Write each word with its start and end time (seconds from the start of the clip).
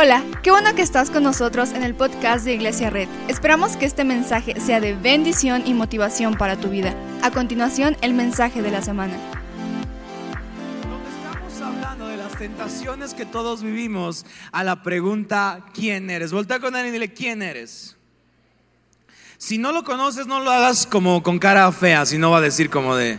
Hola, 0.00 0.22
qué 0.44 0.52
bueno 0.52 0.76
que 0.76 0.82
estás 0.82 1.10
con 1.10 1.24
nosotros 1.24 1.72
en 1.72 1.82
el 1.82 1.92
podcast 1.92 2.44
de 2.44 2.54
Iglesia 2.54 2.88
Red. 2.88 3.08
Esperamos 3.26 3.76
que 3.76 3.84
este 3.84 4.04
mensaje 4.04 4.60
sea 4.60 4.78
de 4.78 4.94
bendición 4.94 5.64
y 5.66 5.74
motivación 5.74 6.34
para 6.34 6.56
tu 6.56 6.68
vida. 6.68 6.94
A 7.20 7.32
continuación, 7.32 7.96
el 8.00 8.14
mensaje 8.14 8.62
de 8.62 8.70
la 8.70 8.80
semana. 8.80 9.14
Estamos 11.48 11.60
hablando 11.60 12.06
de 12.06 12.16
las 12.16 12.38
tentaciones 12.38 13.12
que 13.12 13.26
todos 13.26 13.64
vivimos 13.64 14.24
a 14.52 14.62
la 14.62 14.84
pregunta 14.84 15.66
¿quién 15.74 16.10
eres? 16.10 16.30
Voltea 16.30 16.60
con 16.60 16.76
alguien 16.76 16.94
y 16.94 16.98
dile 17.00 17.12
¿quién 17.12 17.42
eres? 17.42 17.96
Si 19.36 19.58
no 19.58 19.72
lo 19.72 19.82
conoces, 19.82 20.28
no 20.28 20.38
lo 20.38 20.52
hagas 20.52 20.86
como 20.86 21.24
con 21.24 21.40
cara 21.40 21.72
fea, 21.72 22.06
si 22.06 22.18
no 22.18 22.30
va 22.30 22.38
a 22.38 22.42
decir 22.42 22.70
como 22.70 22.94
de 22.94 23.18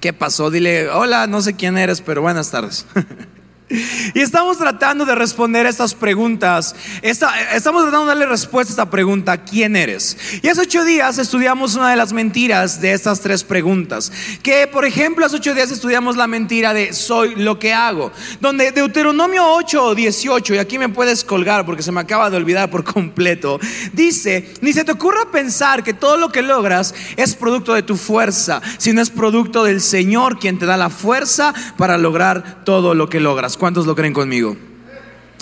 ¿qué 0.00 0.12
pasó? 0.12 0.52
Dile, 0.52 0.90
hola, 0.90 1.26
no 1.26 1.42
sé 1.42 1.56
quién 1.56 1.76
eres, 1.76 2.00
pero 2.00 2.22
buenas 2.22 2.52
tardes. 2.52 2.86
Y 3.70 4.20
estamos 4.20 4.58
tratando 4.58 5.06
de 5.06 5.14
responder 5.14 5.64
estas 5.64 5.94
preguntas. 5.94 6.76
estamos 7.02 7.82
tratando 7.82 8.02
de 8.02 8.08
darle 8.08 8.26
respuesta 8.26 8.72
a 8.72 8.74
esta 8.74 8.90
pregunta, 8.90 9.38
¿quién 9.38 9.74
eres? 9.74 10.18
Y 10.42 10.48
hace 10.48 10.60
ocho 10.60 10.84
días 10.84 11.18
estudiamos 11.18 11.74
una 11.74 11.90
de 11.90 11.96
las 11.96 12.12
mentiras 12.12 12.82
de 12.82 12.92
estas 12.92 13.20
tres 13.20 13.42
preguntas. 13.42 14.12
Que, 14.42 14.66
por 14.66 14.84
ejemplo, 14.84 15.24
hace 15.24 15.36
ocho 15.36 15.54
días 15.54 15.70
estudiamos 15.70 16.16
la 16.16 16.26
mentira 16.26 16.74
de 16.74 16.92
soy 16.92 17.36
lo 17.36 17.58
que 17.58 17.72
hago. 17.72 18.12
Donde 18.38 18.70
Deuteronomio 18.70 19.46
8 19.54 19.82
o 19.82 19.94
18, 19.94 20.54
y 20.54 20.58
aquí 20.58 20.78
me 20.78 20.90
puedes 20.90 21.24
colgar 21.24 21.64
porque 21.64 21.82
se 21.82 21.90
me 21.90 22.00
acaba 22.00 22.28
de 22.28 22.36
olvidar 22.36 22.70
por 22.70 22.84
completo, 22.84 23.58
dice, 23.94 24.52
ni 24.60 24.74
se 24.74 24.84
te 24.84 24.92
ocurra 24.92 25.30
pensar 25.32 25.82
que 25.82 25.94
todo 25.94 26.18
lo 26.18 26.28
que 26.28 26.42
logras 26.42 26.94
es 27.16 27.34
producto 27.34 27.72
de 27.72 27.82
tu 27.82 27.96
fuerza, 27.96 28.60
sino 28.76 29.00
es 29.00 29.08
producto 29.08 29.64
del 29.64 29.80
Señor 29.80 30.38
quien 30.38 30.58
te 30.58 30.66
da 30.66 30.76
la 30.76 30.90
fuerza 30.90 31.54
para 31.78 31.96
lograr 31.96 32.62
todo 32.64 32.94
lo 32.94 33.08
que 33.08 33.20
logras. 33.20 33.53
¿Cuántos 33.56 33.86
lo 33.86 33.94
creen 33.94 34.12
conmigo? 34.12 34.56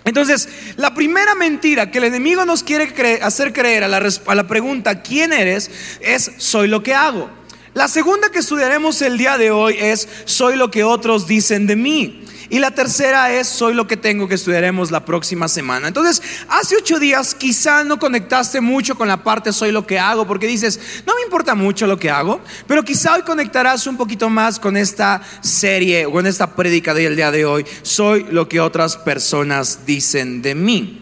Entonces, 0.04 0.48
la 0.76 0.94
primera 0.94 1.34
mentira 1.34 1.90
que 1.90 1.98
el 1.98 2.04
enemigo 2.04 2.44
nos 2.44 2.62
quiere 2.62 3.20
hacer 3.22 3.52
creer 3.52 3.84
a 3.84 3.88
la, 3.88 4.02
a 4.26 4.34
la 4.34 4.46
pregunta 4.48 5.02
¿quién 5.02 5.32
eres? 5.32 5.70
es 6.00 6.32
soy 6.38 6.68
lo 6.68 6.82
que 6.82 6.94
hago. 6.94 7.30
La 7.74 7.88
segunda 7.88 8.30
que 8.30 8.40
estudiaremos 8.40 9.00
el 9.00 9.16
día 9.16 9.38
de 9.38 9.50
hoy 9.50 9.76
es 9.78 10.08
soy 10.24 10.56
lo 10.56 10.70
que 10.70 10.84
otros 10.84 11.26
dicen 11.26 11.66
de 11.66 11.76
mí. 11.76 12.24
Y 12.52 12.58
la 12.58 12.70
tercera 12.70 13.32
es 13.32 13.48
soy 13.48 13.72
lo 13.72 13.86
que 13.86 13.96
tengo 13.96 14.28
que 14.28 14.34
estudiaremos 14.34 14.90
la 14.90 15.06
próxima 15.06 15.48
semana. 15.48 15.88
Entonces, 15.88 16.20
hace 16.50 16.76
ocho 16.76 16.98
días 16.98 17.34
quizá 17.34 17.82
no 17.82 17.98
conectaste 17.98 18.60
mucho 18.60 18.94
con 18.94 19.08
la 19.08 19.24
parte 19.24 19.54
soy 19.54 19.72
lo 19.72 19.86
que 19.86 19.98
hago, 19.98 20.26
porque 20.26 20.46
dices, 20.46 20.78
no 21.06 21.14
me 21.14 21.22
importa 21.22 21.54
mucho 21.54 21.86
lo 21.86 21.98
que 21.98 22.10
hago, 22.10 22.42
pero 22.66 22.82
quizá 22.82 23.14
hoy 23.14 23.22
conectarás 23.22 23.86
un 23.86 23.96
poquito 23.96 24.28
más 24.28 24.60
con 24.60 24.76
esta 24.76 25.22
serie 25.40 26.04
o 26.04 26.12
con 26.12 26.26
esta 26.26 26.54
prédica 26.54 26.92
del 26.92 27.16
día 27.16 27.30
de 27.30 27.46
hoy, 27.46 27.64
soy 27.80 28.26
lo 28.30 28.46
que 28.50 28.60
otras 28.60 28.98
personas 28.98 29.86
dicen 29.86 30.42
de 30.42 30.54
mí. 30.54 31.01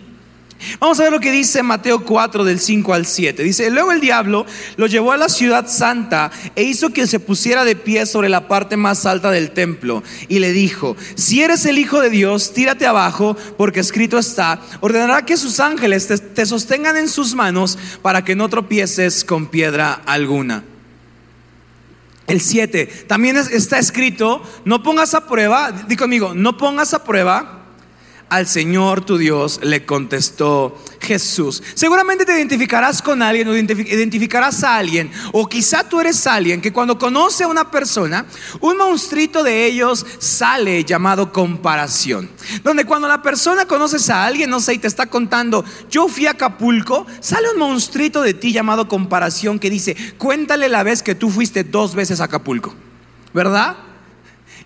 Vamos 0.78 1.00
a 1.00 1.04
ver 1.04 1.12
lo 1.12 1.20
que 1.20 1.32
dice 1.32 1.62
Mateo 1.62 2.04
4 2.04 2.44
del 2.44 2.60
5 2.60 2.92
al 2.92 3.06
7. 3.06 3.42
Dice, 3.42 3.70
luego 3.70 3.92
el 3.92 4.00
diablo 4.00 4.44
lo 4.76 4.86
llevó 4.86 5.12
a 5.12 5.16
la 5.16 5.28
ciudad 5.28 5.66
santa 5.66 6.30
e 6.54 6.62
hizo 6.62 6.90
que 6.90 7.06
se 7.06 7.18
pusiera 7.18 7.64
de 7.64 7.76
pie 7.76 8.04
sobre 8.04 8.28
la 8.28 8.46
parte 8.46 8.76
más 8.76 9.06
alta 9.06 9.30
del 9.30 9.52
templo 9.52 10.02
y 10.28 10.38
le 10.38 10.52
dijo, 10.52 10.96
si 11.14 11.42
eres 11.42 11.64
el 11.64 11.78
Hijo 11.78 12.00
de 12.00 12.10
Dios, 12.10 12.52
tírate 12.52 12.86
abajo 12.86 13.36
porque 13.56 13.80
escrito 13.80 14.18
está, 14.18 14.60
ordenará 14.80 15.24
que 15.24 15.36
sus 15.36 15.60
ángeles 15.60 16.08
te, 16.34 16.46
sostengan 16.46 16.96
en 16.96 17.08
sus 17.08 17.34
manos 17.34 17.78
para 18.02 18.24
que 18.24 18.36
no 18.36 18.48
tropieces 18.48 19.24
con 19.24 19.46
piedra 19.46 20.02
alguna. 20.04 20.64
El 22.26 22.40
7, 22.40 22.86
también 23.08 23.36
está 23.36 23.78
escrito, 23.78 24.42
no 24.64 24.82
pongas 24.82 25.14
a 25.14 25.26
prueba, 25.26 25.72
di 25.72 25.96
conmigo, 25.96 26.32
no 26.34 26.56
pongas 26.56 26.94
a 26.94 27.02
prueba 27.02 27.59
al 28.30 28.46
Señor 28.46 29.04
tu 29.04 29.18
Dios 29.18 29.60
le 29.62 29.84
contestó 29.84 30.78
Jesús. 31.00 31.62
Seguramente 31.74 32.24
te 32.24 32.32
identificarás 32.32 33.02
con 33.02 33.22
alguien 33.22 33.48
o 33.48 33.56
identificarás 33.56 34.62
a 34.62 34.76
alguien, 34.76 35.10
o 35.32 35.48
quizá 35.48 35.88
tú 35.88 36.00
eres 36.00 36.26
alguien 36.28 36.60
que 36.60 36.72
cuando 36.72 36.96
conoce 36.96 37.44
a 37.44 37.48
una 37.48 37.70
persona, 37.70 38.26
un 38.60 38.76
monstruito 38.76 39.42
de 39.42 39.66
ellos 39.66 40.06
sale 40.20 40.84
llamado 40.84 41.32
comparación. 41.32 42.30
Donde 42.62 42.84
cuando 42.84 43.08
la 43.08 43.20
persona 43.20 43.66
conoces 43.66 44.08
a 44.10 44.24
alguien, 44.24 44.48
no 44.48 44.60
sé, 44.60 44.74
y 44.74 44.78
te 44.78 44.86
está 44.86 45.06
contando, 45.06 45.64
yo 45.90 46.06
fui 46.06 46.26
a 46.26 46.30
Acapulco, 46.30 47.06
sale 47.20 47.50
un 47.52 47.58
monstruito 47.58 48.22
de 48.22 48.34
ti 48.34 48.52
llamado 48.52 48.86
comparación 48.86 49.58
que 49.58 49.70
dice, 49.70 49.96
cuéntale 50.18 50.68
la 50.68 50.84
vez 50.84 51.02
que 51.02 51.16
tú 51.16 51.30
fuiste 51.30 51.64
dos 51.64 51.96
veces 51.96 52.20
a 52.20 52.24
Acapulco, 52.24 52.74
¿verdad? 53.34 53.76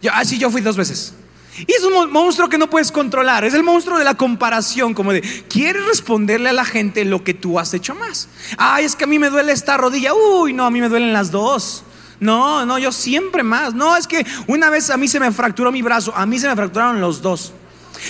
Yo, 0.03 0.11
ah, 0.13 0.23
yo 0.23 0.51
fui 0.51 0.61
dos 0.61 0.77
veces. 0.77 1.15
Y 1.59 1.73
es 1.73 1.85
un 1.85 2.11
monstruo 2.11 2.49
que 2.49 2.59
no 2.59 2.69
puedes 2.69 2.91
controlar. 2.91 3.45
Es 3.45 3.55
el 3.55 3.63
monstruo 3.63 3.99
de 3.99 4.05
la 4.05 4.15
comparación, 4.15 4.93
como 4.93 5.13
de, 5.13 5.23
¿quieres 5.49 5.85
responderle 5.87 6.49
a 6.49 6.53
la 6.53 6.65
gente 6.65 7.05
lo 7.05 7.23
que 7.23 7.35
tú 7.35 7.59
has 7.59 7.73
hecho 7.75 7.95
más? 7.95 8.29
Ay, 8.59 8.85
es 8.85 8.97
que 8.97 9.05
a 9.05 9.07
mí 9.07 9.19
me 9.19 9.31
duele 9.31 9.53
esta 9.53 9.77
rodilla. 9.77 10.13
Uy, 10.15 10.53
no, 10.53 10.67
a 10.67 10.71
mí 10.71 10.81
me 10.81 10.89
duelen 10.89 11.13
las 11.13 11.31
dos. 11.31 11.85
No, 12.19 12.67
no, 12.67 12.79
yo 12.79 12.91
siempre 12.91 13.43
más. 13.43 13.75
No, 13.75 13.97
es 13.97 14.07
que 14.07 14.27
una 14.47 14.71
vez 14.71 14.91
a 14.91 14.97
mí 14.97 15.07
se 15.07 15.21
me 15.21 15.31
fracturó 15.31 15.71
mi 15.71 15.83
brazo, 15.83 16.13
a 16.17 16.27
mí 16.27 16.39
se 16.39 16.49
me 16.49 16.57
fracturaron 16.57 17.01
los 17.01 17.23
dos. 17.23 17.53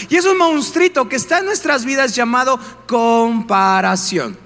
Y 0.08 0.16
es 0.16 0.24
un 0.24 0.38
monstruito 0.38 1.08
que 1.08 1.16
está 1.16 1.38
en 1.38 1.46
nuestras 1.46 1.84
vidas 1.84 2.14
llamado 2.14 2.58
comparación. 2.86 4.36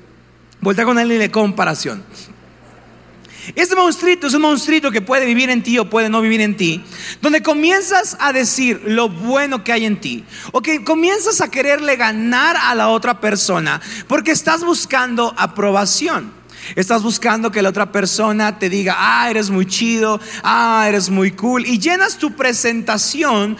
Vuelta 0.60 0.84
con 0.84 0.98
él 0.98 1.12
y 1.12 1.18
de 1.18 1.30
comparación. 1.30 2.02
Este 3.54 3.74
monstruito 3.76 4.26
es 4.26 4.34
un 4.34 4.42
monstruito 4.42 4.90
que 4.90 5.00
puede 5.00 5.26
vivir 5.26 5.50
en 5.50 5.62
ti 5.62 5.78
o 5.78 5.88
puede 5.88 6.08
no 6.08 6.20
vivir 6.20 6.40
en 6.40 6.56
ti, 6.56 6.82
donde 7.22 7.42
comienzas 7.42 8.16
a 8.20 8.32
decir 8.32 8.82
lo 8.84 9.08
bueno 9.08 9.64
que 9.64 9.72
hay 9.72 9.84
en 9.84 10.00
ti, 10.00 10.24
o 10.52 10.60
que 10.60 10.84
comienzas 10.84 11.40
a 11.40 11.50
quererle 11.50 11.96
ganar 11.96 12.56
a 12.56 12.74
la 12.74 12.88
otra 12.88 13.20
persona 13.20 13.80
porque 14.06 14.32
estás 14.32 14.64
buscando 14.64 15.34
aprobación. 15.36 16.38
Estás 16.76 17.02
buscando 17.02 17.50
que 17.50 17.62
la 17.62 17.70
otra 17.70 17.90
persona 17.92 18.58
te 18.58 18.68
diga, 18.68 18.94
ah, 18.98 19.30
eres 19.30 19.50
muy 19.50 19.66
chido, 19.66 20.20
ah, 20.42 20.84
eres 20.88 21.10
muy 21.10 21.32
cool. 21.32 21.66
Y 21.66 21.78
llenas 21.78 22.18
tu 22.18 22.32
presentación, 22.32 23.56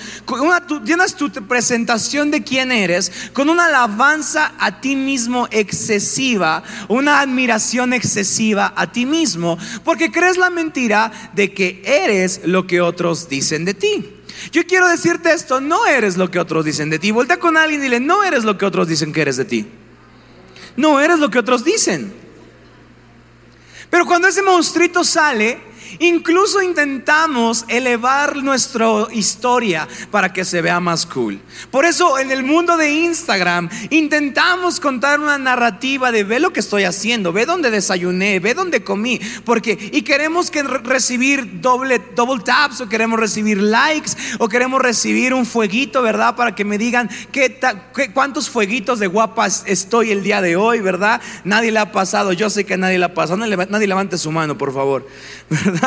llenas 0.85 1.15
tu 1.15 1.31
presentación 1.31 2.31
de 2.31 2.43
quién 2.43 2.71
eres 2.71 3.31
con 3.33 3.49
una 3.49 3.67
alabanza 3.67 4.53
a 4.59 4.81
ti 4.81 4.97
mismo 4.97 5.49
excesiva, 5.51 6.63
una 6.89 7.21
admiración 7.21 7.93
excesiva 7.93 8.73
a 8.77 8.93
ti 8.93 9.07
mismo, 9.07 9.59
porque 9.85 10.11
crees 10.11 10.37
la 10.37 10.51
mentira 10.51 11.31
de 11.35 11.53
que 11.53 11.83
eres 11.85 12.43
lo 12.45 12.67
que 12.67 12.81
otros 12.81 13.29
dicen 13.29 13.65
de 13.65 13.75
ti. 13.75 14.15
Yo 14.53 14.65
quiero 14.67 14.89
decirte 14.89 15.33
esto, 15.33 15.61
no 15.61 15.87
eres 15.87 16.17
lo 16.17 16.31
que 16.31 16.39
otros 16.39 16.65
dicen 16.65 16.91
de 16.91 16.99
ti. 16.99 17.11
Vuelta 17.11 17.39
con 17.39 17.57
alguien 17.57 17.81
y 17.81 17.85
dile, 17.85 18.01
no 18.01 18.23
eres 18.23 18.45
lo 18.45 18.57
que 18.57 18.67
otros 18.67 18.89
dicen 18.89 19.13
que 19.13 19.23
eres 19.23 19.37
de 19.37 19.45
ti. 19.45 19.67
No 20.77 21.01
eres 21.01 21.19
lo 21.19 21.31
que 21.31 21.39
otros 21.39 21.65
dicen. 21.65 22.13
Pero 23.91 24.07
cuando 24.07 24.29
ese 24.29 24.43
monstruito 24.43 25.03
sale, 25.05 25.68
Incluso 25.99 26.63
intentamos 26.63 27.65
elevar 27.69 28.37
nuestra 28.37 29.07
historia 29.13 29.89
para 30.11 30.33
que 30.33 30.45
se 30.45 30.63
vea 30.63 30.81
más 30.81 31.07
cool. 31.07 31.41
Por 31.71 31.85
eso 31.85 32.19
en 32.19 32.31
el 32.31 32.43
mundo 32.43 32.77
de 32.77 32.91
Instagram 32.91 33.69
intentamos 33.91 34.81
contar 34.81 35.21
una 35.21 35.39
narrativa 35.39 36.13
de 36.13 36.25
ve 36.25 36.41
lo 36.41 36.53
que 36.53 36.61
estoy 36.61 36.85
haciendo, 36.85 37.33
ve 37.33 37.47
dónde 37.47 37.71
desayuné, 37.71 38.41
ve 38.41 38.55
dónde 38.55 38.83
comí, 38.85 39.21
porque 39.45 39.79
y 39.93 40.03
queremos 40.03 40.51
que 40.51 40.63
recibir 40.63 41.61
doble 41.61 42.01
double 42.15 42.43
taps 42.45 42.81
o 42.81 42.89
queremos 42.89 43.19
recibir 43.19 43.61
likes 43.61 44.13
o 44.39 44.49
queremos 44.49 44.81
recibir 44.81 45.35
un 45.35 45.47
fueguito, 45.47 46.03
¿verdad? 46.03 46.37
Para 46.37 46.55
que 46.55 46.65
me 46.65 46.79
digan 46.79 47.09
qué, 47.33 47.59
cuántos 48.13 48.49
fueguitos 48.51 48.99
de 48.99 49.07
guapas 49.07 49.65
estoy 49.67 50.11
el 50.11 50.23
día 50.23 50.41
de 50.41 50.57
hoy, 50.57 50.81
¿verdad? 50.81 51.21
Nadie 51.45 51.73
le 51.73 51.79
ha 51.79 51.93
pasado, 51.93 52.33
yo 52.33 52.51
sé 52.51 52.65
que 52.65 52.77
nadie 52.77 52.99
le 52.99 53.07
ha 53.07 53.15
pasado, 53.15 53.39
nadie 53.39 53.87
levante 53.87 54.19
su 54.19 54.31
mano, 54.31 54.59
por 54.59 54.73
favor, 54.73 55.07
¿verdad? 55.51 55.78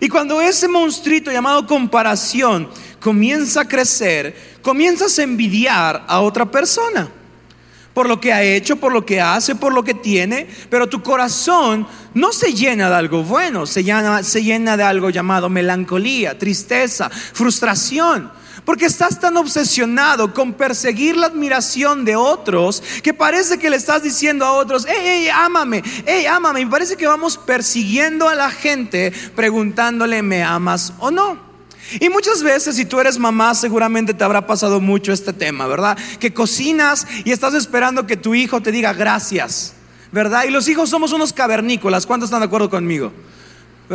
Y 0.00 0.08
cuando 0.08 0.40
ese 0.40 0.68
monstruito 0.68 1.32
llamado 1.32 1.66
comparación 1.66 2.68
comienza 3.00 3.62
a 3.62 3.68
crecer, 3.68 4.58
comienzas 4.62 5.18
a 5.18 5.24
envidiar 5.24 6.04
a 6.06 6.20
otra 6.20 6.48
persona 6.48 7.10
por 7.94 8.08
lo 8.08 8.20
que 8.20 8.32
ha 8.32 8.42
hecho, 8.42 8.76
por 8.76 8.92
lo 8.92 9.04
que 9.04 9.20
hace, 9.20 9.54
por 9.56 9.74
lo 9.74 9.82
que 9.82 9.94
tiene, 9.94 10.46
pero 10.68 10.88
tu 10.88 11.02
corazón 11.02 11.86
no 12.14 12.32
se 12.32 12.52
llena 12.54 12.88
de 12.88 12.94
algo 12.94 13.22
bueno, 13.24 13.66
se 13.66 13.82
llena, 13.82 14.22
se 14.22 14.42
llena 14.42 14.76
de 14.76 14.84
algo 14.84 15.10
llamado 15.10 15.48
melancolía, 15.48 16.38
tristeza, 16.38 17.10
frustración. 17.10 18.30
Porque 18.64 18.86
estás 18.86 19.18
tan 19.20 19.36
obsesionado 19.36 20.32
con 20.34 20.52
perseguir 20.52 21.16
la 21.16 21.26
admiración 21.26 22.04
de 22.04 22.16
otros 22.16 22.82
que 23.02 23.14
parece 23.14 23.58
que 23.58 23.70
le 23.70 23.76
estás 23.76 24.02
diciendo 24.02 24.44
a 24.44 24.52
otros, 24.52 24.86
hey, 24.88 24.96
hey, 25.02 25.28
ámame, 25.32 25.82
hey, 26.06 26.26
ámame. 26.26 26.60
Y 26.60 26.66
parece 26.66 26.96
que 26.96 27.06
vamos 27.06 27.36
persiguiendo 27.36 28.28
a 28.28 28.34
la 28.34 28.50
gente 28.50 29.12
preguntándole, 29.34 30.22
¿me 30.22 30.42
amas 30.42 30.92
o 30.98 31.10
no? 31.10 31.50
Y 31.98 32.08
muchas 32.08 32.42
veces, 32.42 32.76
si 32.76 32.84
tú 32.84 33.00
eres 33.00 33.18
mamá, 33.18 33.54
seguramente 33.54 34.14
te 34.14 34.22
habrá 34.22 34.46
pasado 34.46 34.80
mucho 34.80 35.12
este 35.12 35.32
tema, 35.32 35.66
¿verdad? 35.66 35.98
Que 36.20 36.32
cocinas 36.32 37.06
y 37.24 37.32
estás 37.32 37.54
esperando 37.54 38.06
que 38.06 38.16
tu 38.16 38.34
hijo 38.34 38.60
te 38.60 38.70
diga 38.70 38.92
gracias, 38.92 39.74
¿verdad? 40.12 40.44
Y 40.44 40.50
los 40.50 40.68
hijos 40.68 40.88
somos 40.88 41.12
unos 41.12 41.32
cavernícolas. 41.32 42.06
¿Cuántos 42.06 42.28
están 42.28 42.40
de 42.40 42.46
acuerdo 42.46 42.70
conmigo? 42.70 43.12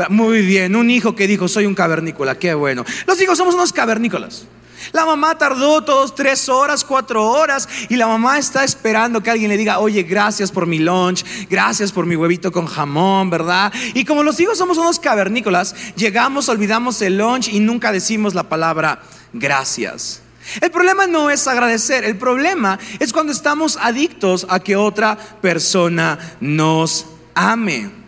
Muy 0.10 0.42
bien, 0.42 0.76
un 0.76 0.90
hijo 0.90 1.16
que 1.16 1.26
dijo, 1.26 1.48
soy 1.48 1.66
un 1.66 1.74
cavernícola, 1.74 2.38
qué 2.38 2.54
bueno. 2.54 2.84
Los 3.08 3.22
hijos 3.22 3.38
somos 3.38 3.56
unos 3.56 3.72
cavernícolas. 3.72 4.46
La 4.92 5.06
mamá 5.06 5.38
tardó 5.38 5.84
todos 5.84 6.14
tres 6.14 6.50
horas, 6.50 6.84
cuatro 6.84 7.26
horas 7.26 7.68
y 7.90 7.96
la 7.96 8.06
mamá 8.08 8.38
está 8.38 8.64
esperando 8.64 9.24
que 9.24 9.32
alguien 9.32 9.50
le 9.50 9.58
diga, 9.58 9.80
oye, 9.80 10.04
gracias 10.04 10.52
por 10.52 10.68
mi 10.68 10.80
lunch, 10.80 11.24
gracias 11.50 11.92
por 11.92 12.06
mi 12.06 12.16
huevito 12.16 12.52
con 12.52 12.66
jamón, 12.66 13.30
¿verdad? 13.30 13.74
Y 13.94 14.06
como 14.06 14.22
los 14.22 14.40
hijos 14.40 14.58
somos 14.58 14.78
unos 14.78 15.00
cavernícolas, 15.00 15.76
llegamos, 15.96 16.50
olvidamos 16.50 17.02
el 17.02 17.18
lunch 17.18 17.48
y 17.48 17.60
nunca 17.62 17.92
decimos 17.92 18.36
la 18.36 18.44
palabra 18.44 19.02
gracias. 19.34 20.22
El 20.62 20.72
problema 20.72 21.08
no 21.08 21.30
es 21.30 21.48
agradecer, 21.48 22.04
el 22.04 22.18
problema 22.18 22.78
es 23.00 23.12
cuando 23.12 23.32
estamos 23.32 23.78
adictos 23.82 24.46
a 24.50 24.60
que 24.60 24.76
otra 24.76 25.18
persona 25.42 26.20
nos 26.40 27.08
ame. 27.34 28.05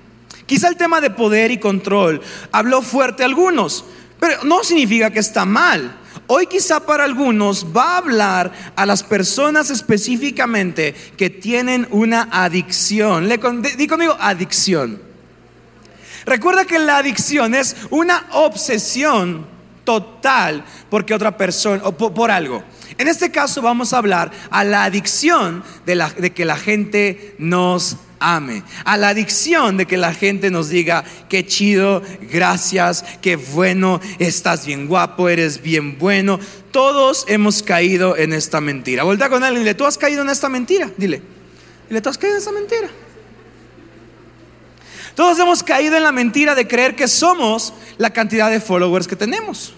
Quizá 0.47 0.69
el 0.69 0.77
tema 0.77 1.01
de 1.01 1.11
poder 1.11 1.51
y 1.51 1.59
control 1.59 2.21
habló 2.53 2.81
fuerte 2.81 3.21
a 3.21 3.25
algunos, 3.25 3.83
pero 4.19 4.43
no 4.45 4.63
significa 4.63 5.11
que 5.11 5.19
está 5.19 5.45
mal. 5.45 5.99
Hoy 6.25 6.47
quizá 6.47 6.79
para 6.79 7.03
algunos 7.03 7.65
va 7.75 7.93
a 7.93 7.97
hablar 7.97 8.51
a 8.75 8.85
las 8.85 9.03
personas 9.03 9.69
específicamente 9.69 10.95
que 11.15 11.29
tienen 11.29 11.85
una 11.91 12.29
adicción. 12.31 13.27
Le, 13.27 13.39
conmigo 13.39 14.15
adicción. 14.19 15.01
Recuerda 16.25 16.65
que 16.65 16.79
la 16.79 16.97
adicción 16.97 17.53
es 17.53 17.75
una 17.89 18.25
obsesión 18.31 19.45
total 19.83 20.63
porque 20.89 21.13
otra 21.13 21.37
persona 21.37 21.81
o 21.85 21.91
por, 21.91 22.31
algo. 22.31 22.63
En 22.97 23.09
este 23.09 23.31
caso 23.31 23.61
vamos 23.61 23.93
a 23.93 23.97
hablar 23.97 24.31
a 24.49 24.63
la 24.63 24.85
adicción 24.85 25.63
de, 25.85 26.03
de 26.17 26.33
que 26.33 26.45
la 26.45 26.57
gente 26.57 27.35
nos 27.37 27.97
ame, 28.19 28.63
a 28.85 28.97
la 28.97 29.09
adicción 29.09 29.77
de 29.77 29.85
que 29.85 29.97
la 29.97 30.13
gente 30.13 30.51
nos 30.51 30.69
diga, 30.69 31.03
qué 31.29 31.45
chido, 31.45 32.01
gracias, 32.31 33.03
qué 33.21 33.35
bueno, 33.35 33.99
estás 34.19 34.65
bien 34.65 34.87
guapo, 34.87 35.29
eres 35.29 35.61
bien 35.61 35.97
bueno. 35.97 36.39
Todos 36.71 37.25
hemos 37.27 37.63
caído 37.63 38.17
en 38.17 38.33
esta 38.33 38.61
mentira. 38.61 39.03
Voltea 39.03 39.29
con 39.29 39.43
alguien 39.43 39.61
y 39.61 39.65
dile, 39.65 39.75
tú 39.75 39.85
has 39.85 39.97
caído 39.97 40.21
en 40.21 40.29
esta 40.29 40.49
mentira. 40.49 40.89
Dile, 40.97 41.21
dile, 41.89 42.01
tú 42.01 42.09
has 42.09 42.17
caído 42.17 42.35
en 42.35 42.39
esta 42.39 42.51
mentira. 42.51 42.89
Todos 45.15 45.39
hemos 45.39 45.63
caído 45.63 45.97
en 45.97 46.03
la 46.03 46.11
mentira 46.11 46.53
de 46.53 46.67
creer 46.67 46.95
que 46.95 47.07
somos 47.07 47.73
la 47.97 48.11
cantidad 48.11 48.51
de 48.51 48.59
followers 48.59 49.07
que 49.07 49.15
tenemos 49.15 49.73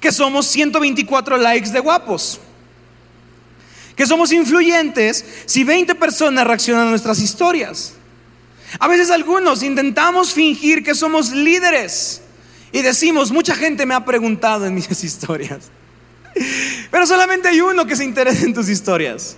que 0.00 0.12
somos 0.12 0.46
124 0.46 1.36
likes 1.38 1.70
de 1.70 1.80
guapos, 1.80 2.40
que 3.98 4.06
somos 4.06 4.30
influyentes 4.30 5.24
si 5.44 5.64
20 5.64 5.96
personas 5.96 6.46
reaccionan 6.46 6.86
a 6.86 6.90
nuestras 6.90 7.18
historias. 7.18 7.94
A 8.78 8.86
veces 8.86 9.10
algunos 9.10 9.64
intentamos 9.64 10.32
fingir 10.32 10.84
que 10.84 10.94
somos 10.94 11.32
líderes 11.32 12.22
y 12.70 12.82
decimos, 12.82 13.32
mucha 13.32 13.56
gente 13.56 13.84
me 13.86 13.94
ha 13.94 14.04
preguntado 14.04 14.66
en 14.66 14.74
mis 14.74 14.88
historias, 15.04 15.72
pero 16.92 17.08
solamente 17.08 17.48
hay 17.48 17.60
uno 17.60 17.86
que 17.86 17.96
se 17.96 18.04
interesa 18.04 18.44
en 18.44 18.54
tus 18.54 18.68
historias. 18.68 19.36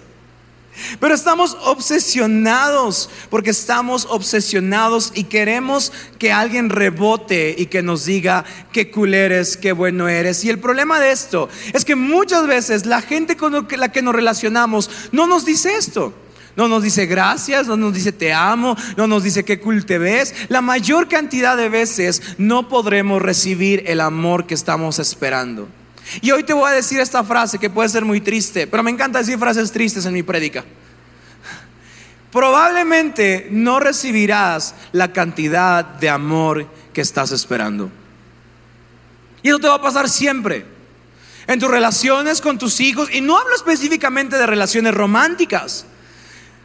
Pero 0.98 1.14
estamos 1.14 1.56
obsesionados, 1.64 3.10
porque 3.30 3.50
estamos 3.50 4.06
obsesionados 4.10 5.12
y 5.14 5.24
queremos 5.24 5.92
que 6.18 6.32
alguien 6.32 6.70
rebote 6.70 7.54
y 7.56 7.66
que 7.66 7.82
nos 7.82 8.04
diga 8.04 8.44
qué 8.72 8.90
cool 8.90 9.14
eres, 9.14 9.56
qué 9.56 9.72
bueno 9.72 10.08
eres. 10.08 10.44
Y 10.44 10.50
el 10.50 10.58
problema 10.58 11.00
de 11.00 11.12
esto 11.12 11.48
es 11.72 11.84
que 11.84 11.96
muchas 11.96 12.46
veces 12.46 12.86
la 12.86 13.02
gente 13.02 13.36
con 13.36 13.66
la 13.70 13.92
que 13.92 14.02
nos 14.02 14.14
relacionamos 14.14 14.90
no 15.12 15.26
nos 15.26 15.44
dice 15.44 15.76
esto. 15.76 16.14
No 16.56 16.66
nos 16.68 16.82
dice 16.82 17.06
gracias, 17.06 17.68
no 17.68 17.76
nos 17.76 17.94
dice 17.94 18.12
te 18.12 18.32
amo, 18.32 18.76
no 18.96 19.06
nos 19.06 19.22
dice 19.22 19.44
qué 19.44 19.60
cool 19.60 19.86
te 19.86 19.98
ves. 19.98 20.34
La 20.48 20.60
mayor 20.60 21.08
cantidad 21.08 21.56
de 21.56 21.68
veces 21.68 22.22
no 22.38 22.68
podremos 22.68 23.22
recibir 23.22 23.84
el 23.86 24.00
amor 24.00 24.46
que 24.46 24.54
estamos 24.54 24.98
esperando. 24.98 25.68
Y 26.20 26.30
hoy 26.32 26.42
te 26.42 26.52
voy 26.52 26.68
a 26.68 26.74
decir 26.74 27.00
esta 27.00 27.22
frase 27.22 27.58
que 27.58 27.70
puede 27.70 27.88
ser 27.88 28.04
muy 28.04 28.20
triste, 28.20 28.66
pero 28.66 28.82
me 28.82 28.90
encanta 28.90 29.20
decir 29.20 29.38
frases 29.38 29.70
tristes 29.70 30.04
en 30.06 30.12
mi 30.12 30.22
prédica. 30.22 30.64
Probablemente 32.32 33.48
no 33.50 33.80
recibirás 33.80 34.74
la 34.92 35.12
cantidad 35.12 35.84
de 35.84 36.08
amor 36.08 36.66
que 36.92 37.00
estás 37.00 37.32
esperando. 37.32 37.90
Y 39.42 39.48
eso 39.48 39.58
te 39.58 39.68
va 39.68 39.76
a 39.76 39.82
pasar 39.82 40.08
siempre. 40.08 40.66
En 41.46 41.58
tus 41.58 41.70
relaciones 41.70 42.40
con 42.40 42.58
tus 42.58 42.80
hijos, 42.80 43.08
y 43.12 43.20
no 43.20 43.36
hablo 43.36 43.54
específicamente 43.54 44.36
de 44.36 44.46
relaciones 44.46 44.94
románticas. 44.94 45.86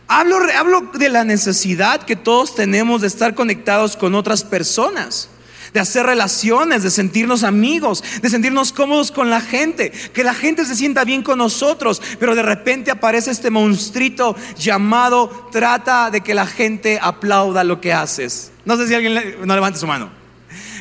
Hablo, 0.07 0.37
hablo 0.55 0.91
de 0.93 1.09
la 1.09 1.23
necesidad 1.23 2.03
que 2.03 2.15
todos 2.15 2.53
tenemos 2.53 3.01
de 3.01 3.07
estar 3.07 3.33
conectados 3.33 3.95
con 3.95 4.13
otras 4.13 4.43
personas 4.43 5.29
de 5.75 5.81
hacer 5.81 6.05
relaciones, 6.05 6.83
de 6.83 6.89
sentirnos 6.89 7.43
amigos, 7.43 8.01
de 8.21 8.29
sentirnos 8.29 8.71
cómodos 8.71 9.11
con 9.11 9.29
la 9.29 9.41
gente, 9.41 9.91
que 9.91 10.23
la 10.23 10.33
gente 10.33 10.63
se 10.63 10.73
sienta 10.73 11.03
bien 11.03 11.21
con 11.21 11.37
nosotros, 11.37 12.01
pero 12.17 12.33
de 12.33 12.43
repente 12.43 12.91
aparece 12.91 13.31
este 13.31 13.49
monstruito 13.49 14.37
llamado 14.57 15.49
trata 15.51 16.11
de 16.11 16.21
que 16.21 16.33
la 16.33 16.47
gente 16.47 16.97
aplauda 17.01 17.65
lo 17.65 17.81
que 17.81 17.91
haces. 17.91 18.53
No 18.63 18.77
sé 18.77 18.87
si 18.87 18.95
alguien 18.95 19.35
no 19.45 19.53
levante 19.53 19.77
su 19.77 19.85
mano. 19.85 20.09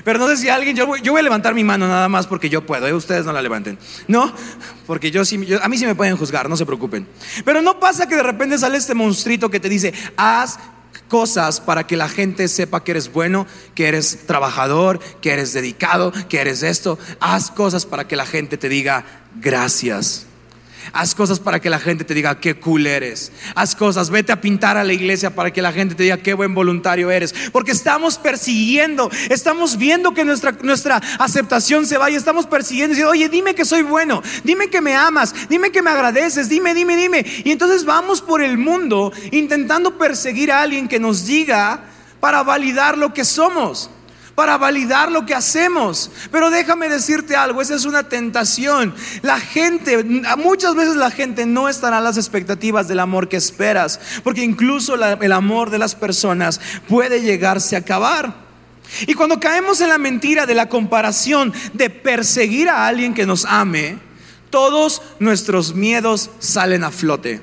Pero 0.05 0.21
no 0.21 0.29
sé 0.29 0.37
si 0.37 0.49
alguien, 0.49 0.77
yo 0.77 0.87
voy, 0.87 1.01
yo 1.03 1.11
voy, 1.11 1.21
a 1.21 1.23
levantar 1.25 1.55
mi 1.55 1.65
mano 1.65 1.89
nada 1.89 2.09
más 2.09 2.29
porque 2.29 2.49
yo 2.49 2.65
puedo, 2.65 2.87
¿eh? 2.87 2.93
ustedes 2.93 3.27
no 3.27 3.33
la 3.33 3.43
levanten. 3.43 3.77
No, 4.07 4.33
porque 4.87 5.11
yo 5.11 5.25
sí, 5.25 5.45
a 5.61 5.69
mí 5.69 5.77
sí 5.77 5.87
me 5.87 5.97
pueden 5.97 6.17
juzgar, 6.17 6.49
no 6.49 6.57
se 6.57 6.67
preocupen. 6.67 7.09
Pero 7.45 7.63
no 7.63 7.81
pasa 7.81 8.07
que 8.07 8.15
de 8.15 8.23
repente 8.23 8.59
sale 8.59 8.79
este 8.79 8.95
monstruito 8.95 9.51
que 9.51 9.59
te 9.59 9.69
dice, 9.69 9.93
haz 10.17 10.61
cosas 11.09 11.61
para 11.61 11.87
que 11.87 11.97
la 11.97 12.09
gente 12.09 12.49
sepa 12.49 12.83
que 12.83 12.93
eres 12.93 13.13
bueno, 13.13 13.47
que 13.75 13.87
eres 13.87 14.27
trabajador, 14.27 15.01
que 15.21 15.33
eres 15.33 15.53
dedicado, 15.53 16.13
que 16.29 16.41
eres 16.41 16.63
esto. 16.63 16.99
Haz 17.21 17.51
cosas 17.51 17.87
para 17.87 18.07
que 18.07 18.17
la 18.17 18.27
gente 18.27 18.57
te 18.57 18.69
diga 18.69 19.05
gracias. 19.41 20.27
Haz 20.93 21.15
cosas 21.15 21.41
para 21.41 21.61
que 21.61 21.71
la 21.71 21.79
gente 21.79 22.05
te 22.05 22.15
diga 22.15 22.41
qué 22.41 22.55
cool 22.55 22.87
eres. 22.87 23.33
Haz 23.55 23.75
cosas, 23.75 24.11
vete 24.11 24.33
a 24.33 24.41
pintar 24.41 24.77
a 24.77 24.85
la 24.85 24.93
iglesia 24.93 25.35
para 25.35 25.53
que 25.53 25.63
la 25.63 25.73
gente 25.73 25.95
te 25.95 26.03
diga 26.03 26.19
qué 26.19 26.35
buen 26.35 26.55
voluntario 26.55 27.11
eres. 27.11 27.35
Porque 27.53 27.73
estamos 27.73 28.19
persiguiendo, 28.19 29.11
estamos 29.31 29.77
viendo 29.77 30.15
que 30.15 30.25
nuestra, 30.25 30.53
nuestra 30.63 30.97
aceptación 31.19 31.87
se 31.87 31.99
va 31.99 32.11
y 32.11 32.15
estamos 32.15 32.47
persiguiendo. 32.47 32.91
Diciendo, 32.91 33.13
oye, 33.13 33.29
dime 33.29 33.55
que 33.55 33.65
soy 33.65 33.83
bueno, 33.83 34.23
dime 34.45 34.69
que 34.69 34.81
me 34.81 34.95
amas, 34.95 35.35
dime 35.49 35.71
que 35.71 35.83
me 35.83 35.91
agradeces, 35.91 36.49
dime, 36.49 36.75
dime, 36.75 36.97
dime. 36.97 37.25
Y 37.45 37.51
entonces 37.51 37.85
vamos 37.85 38.21
por 38.21 38.43
el 38.43 38.59
mundo 38.59 39.13
intentando 39.33 39.99
perseguir 39.99 40.53
a 40.53 40.63
alguien 40.63 40.89
que 40.89 41.01
nos 41.01 41.27
diga 41.27 41.85
para 42.21 42.43
validar 42.43 42.97
lo 42.97 43.13
que 43.13 43.25
somos 43.25 43.91
para 44.35 44.59
validar 44.59 45.13
lo 45.13 45.27
que 45.27 45.35
hacemos. 45.35 46.11
Pero 46.31 46.51
déjame 46.51 46.89
decirte 46.89 47.37
algo, 47.37 47.63
esa 47.63 47.75
es 47.75 47.85
una 47.85 48.09
tentación. 48.09 48.95
La 49.23 49.39
gente, 49.39 50.03
muchas 50.37 50.75
veces 50.75 50.97
la 50.97 51.11
gente 51.11 51.47
no 51.47 51.69
estará 51.69 51.99
a 51.99 52.01
las 52.01 52.17
expectativas 52.17 52.89
del 52.89 53.01
amor 53.01 53.29
que 53.29 53.37
esperas, 53.37 54.01
porque 54.23 54.43
incluso 54.43 54.95
el 54.95 55.33
amor 55.33 55.71
de 55.71 55.79
las 55.79 55.95
personas 55.95 56.61
puede 56.89 57.21
llegarse 57.21 57.77
a 57.77 57.81
acabar. 57.81 58.45
Y 59.07 59.15
cuando 59.15 59.41
caemos 59.41 59.81
en 59.81 59.89
la 59.89 59.99
mentira 59.99 60.47
de 60.47 60.55
la 60.55 60.69
comparación 60.69 61.53
de 61.73 61.91
perseguir 61.91 62.69
a 62.69 62.87
alguien 62.87 63.15
que 63.15 63.27
nos 63.27 63.45
ame, 63.45 63.99
todos 64.51 65.03
nuestros 65.19 65.75
miedos 65.75 66.31
salen 66.39 66.85
a 66.85 66.91
flote. 66.91 67.41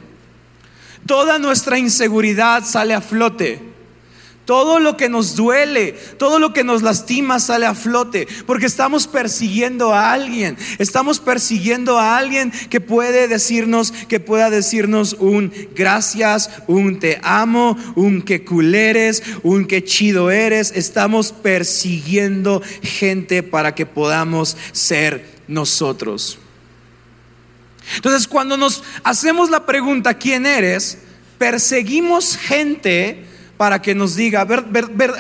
Toda 1.06 1.40
nuestra 1.40 1.78
inseguridad 1.78 2.64
sale 2.64 2.94
a 2.94 3.02
flote. 3.02 3.71
Todo 4.46 4.80
lo 4.80 4.98
que 4.98 5.08
nos 5.08 5.36
duele, 5.36 5.94
todo 6.18 6.40
lo 6.40 6.52
que 6.52 6.64
nos 6.64 6.82
lastima 6.82 7.40
sale 7.40 7.68
a 7.68 7.76
flote, 7.76 8.28
porque 8.48 8.66
estamos 8.66 9.06
persiguiendo 9.06 9.94
a 9.94 10.12
alguien, 10.12 10.58
estamos 10.80 11.20
persiguiendo 11.20 12.00
a 12.00 12.18
alguien 12.18 12.52
que 12.70 12.82
puede 12.82 13.28
decirnos, 13.28 13.92
que 13.92 14.20
pueda 14.20 14.50
decirnos 14.50 15.16
un 15.20 15.54
gracias, 15.76 16.50
un 16.68 17.00
te 17.00 17.20
amo, 17.24 17.78
un 17.96 18.24
que 18.24 18.44
culeres, 18.44 19.22
un 19.44 19.66
que 19.66 19.84
chido 19.84 20.32
eres. 20.32 20.74
Estamos 20.76 21.32
persiguiendo 21.32 22.64
gente 22.82 23.44
para 23.44 23.76
que 23.76 23.86
podamos 23.86 24.58
ser 24.72 25.24
nosotros. 25.48 26.40
Entonces, 27.96 28.28
cuando 28.28 28.58
nos 28.58 28.84
hacemos 29.04 29.50
la 29.50 29.66
pregunta, 29.66 30.16
¿quién 30.16 30.46
eres? 30.46 30.98
Perseguimos 31.38 32.38
gente 32.38 33.26
para 33.62 33.80
que 33.80 33.94
nos 33.94 34.16
diga, 34.16 34.48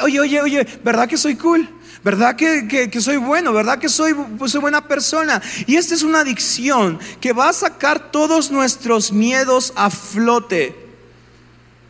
oye, 0.01 0.19
oye, 0.19 0.41
oye, 0.41 0.67
¿verdad 0.83 1.07
que 1.07 1.15
soy 1.15 1.36
cool? 1.36 1.69
¿Verdad 2.03 2.36
que, 2.36 2.89
soy 3.00 3.17
bueno? 3.17 3.53
¿Verdad 3.53 3.77
que 3.77 3.88
soy, 3.88 4.15
soy 4.48 4.60
buena 4.60 4.88
persona? 4.88 5.39
Y 5.67 5.75
esta 5.75 5.93
es 5.93 6.01
una 6.01 6.21
adicción 6.21 6.98
que 7.19 7.33
va 7.33 7.50
a 7.50 7.53
sacar 7.53 8.12
todos 8.12 8.50
nuestros 8.50 9.12
miedos 9.12 9.74
a 9.75 9.91
flote. 9.91 10.75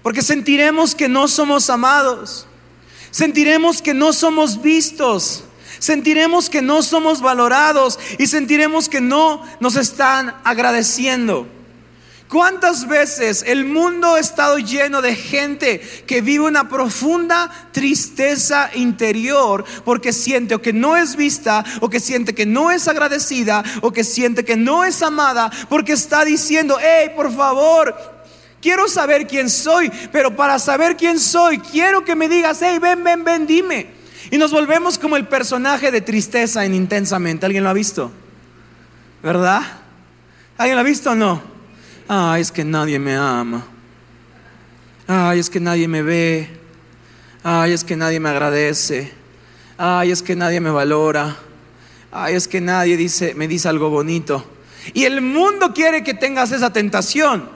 Porque 0.03 0.21
sentiremos 0.21 0.93
que 0.93 1.07
no 1.07 1.29
somos 1.29 1.69
amados. 1.69 2.47
Sentiremos 3.11 3.81
que 3.81 3.93
no 3.93 4.11
somos 4.11 4.61
vistos. 4.61 5.45
Sentiremos 5.79 6.49
que 6.49 6.61
no 6.61 6.83
somos 6.83 7.21
valorados. 7.21 7.97
Y 8.19 8.27
sentiremos 8.27 8.89
que 8.89 8.99
no 8.99 9.41
nos 9.61 9.77
están 9.77 10.35
agradeciendo. 10.43 11.47
¿Cuántas 12.31 12.87
veces 12.87 13.43
el 13.45 13.65
mundo 13.65 14.15
ha 14.15 14.19
estado 14.21 14.57
lleno 14.57 15.01
de 15.01 15.15
gente 15.15 15.81
que 16.07 16.21
vive 16.21 16.45
una 16.45 16.69
profunda 16.69 17.51
tristeza 17.73 18.69
interior 18.73 19.65
porque 19.83 20.13
siente 20.13 20.55
o 20.55 20.61
que 20.61 20.71
no 20.71 20.95
es 20.95 21.17
vista 21.17 21.65
o 21.81 21.89
que 21.89 21.99
siente 21.99 22.33
que 22.33 22.45
no 22.45 22.71
es 22.71 22.87
agradecida 22.87 23.65
o 23.81 23.91
que 23.91 24.05
siente 24.05 24.45
que 24.45 24.55
no 24.55 24.85
es 24.85 25.01
amada 25.01 25.51
porque 25.67 25.91
está 25.91 26.23
diciendo, 26.23 26.77
hey, 26.79 27.11
por 27.17 27.35
favor, 27.35 27.93
quiero 28.61 28.87
saber 28.87 29.27
quién 29.27 29.49
soy, 29.49 29.91
pero 30.13 30.33
para 30.33 30.57
saber 30.57 30.95
quién 30.95 31.19
soy, 31.19 31.59
quiero 31.59 32.05
que 32.05 32.15
me 32.15 32.29
digas, 32.29 32.59
hey, 32.61 32.79
ven, 32.79 33.03
ven, 33.03 33.25
ven, 33.25 33.45
dime. 33.45 33.87
Y 34.31 34.37
nos 34.37 34.51
volvemos 34.51 34.97
como 34.97 35.17
el 35.17 35.27
personaje 35.27 35.91
de 35.91 35.99
tristeza 35.99 36.63
en 36.63 36.75
intensamente. 36.75 37.45
¿Alguien 37.45 37.65
lo 37.65 37.71
ha 37.71 37.73
visto? 37.73 38.09
¿Verdad? 39.21 39.63
¿Alguien 40.57 40.77
lo 40.77 40.79
ha 40.79 40.85
visto 40.85 41.11
o 41.11 41.15
no? 41.15 41.50
Ay, 42.07 42.41
es 42.41 42.51
que 42.51 42.63
nadie 42.63 42.99
me 42.99 43.15
ama. 43.15 43.65
Ay, 45.07 45.39
es 45.39 45.49
que 45.49 45.59
nadie 45.59 45.87
me 45.87 46.01
ve. 46.01 46.49
Ay, 47.43 47.73
es 47.73 47.83
que 47.83 47.95
nadie 47.95 48.19
me 48.19 48.29
agradece. 48.29 49.11
Ay, 49.77 50.11
es 50.11 50.21
que 50.21 50.35
nadie 50.35 50.59
me 50.59 50.69
valora. 50.69 51.37
Ay, 52.11 52.35
es 52.35 52.47
que 52.47 52.61
nadie 52.61 52.97
dice, 52.97 53.33
me 53.35 53.47
dice 53.47 53.67
algo 53.67 53.89
bonito. 53.89 54.45
Y 54.93 55.05
el 55.05 55.21
mundo 55.21 55.73
quiere 55.73 56.03
que 56.03 56.13
tengas 56.13 56.51
esa 56.51 56.71
tentación. 56.71 57.49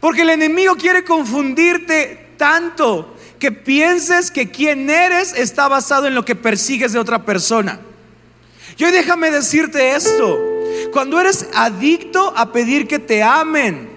Porque 0.00 0.22
el 0.22 0.30
enemigo 0.30 0.74
quiere 0.76 1.04
confundirte 1.04 2.34
tanto 2.36 3.16
que 3.38 3.52
pienses 3.52 4.30
que 4.30 4.50
quien 4.50 4.90
eres 4.90 5.32
está 5.32 5.68
basado 5.68 6.06
en 6.06 6.14
lo 6.14 6.24
que 6.24 6.34
persigues 6.34 6.92
de 6.92 6.98
otra 6.98 7.24
persona. 7.24 7.80
Yo 8.76 8.90
déjame 8.90 9.30
decirte 9.30 9.94
esto. 9.94 10.51
Cuando 10.90 11.20
eres 11.20 11.48
adicto 11.54 12.32
a 12.36 12.52
pedir 12.52 12.86
que 12.86 12.98
te 12.98 13.22
amen, 13.22 13.88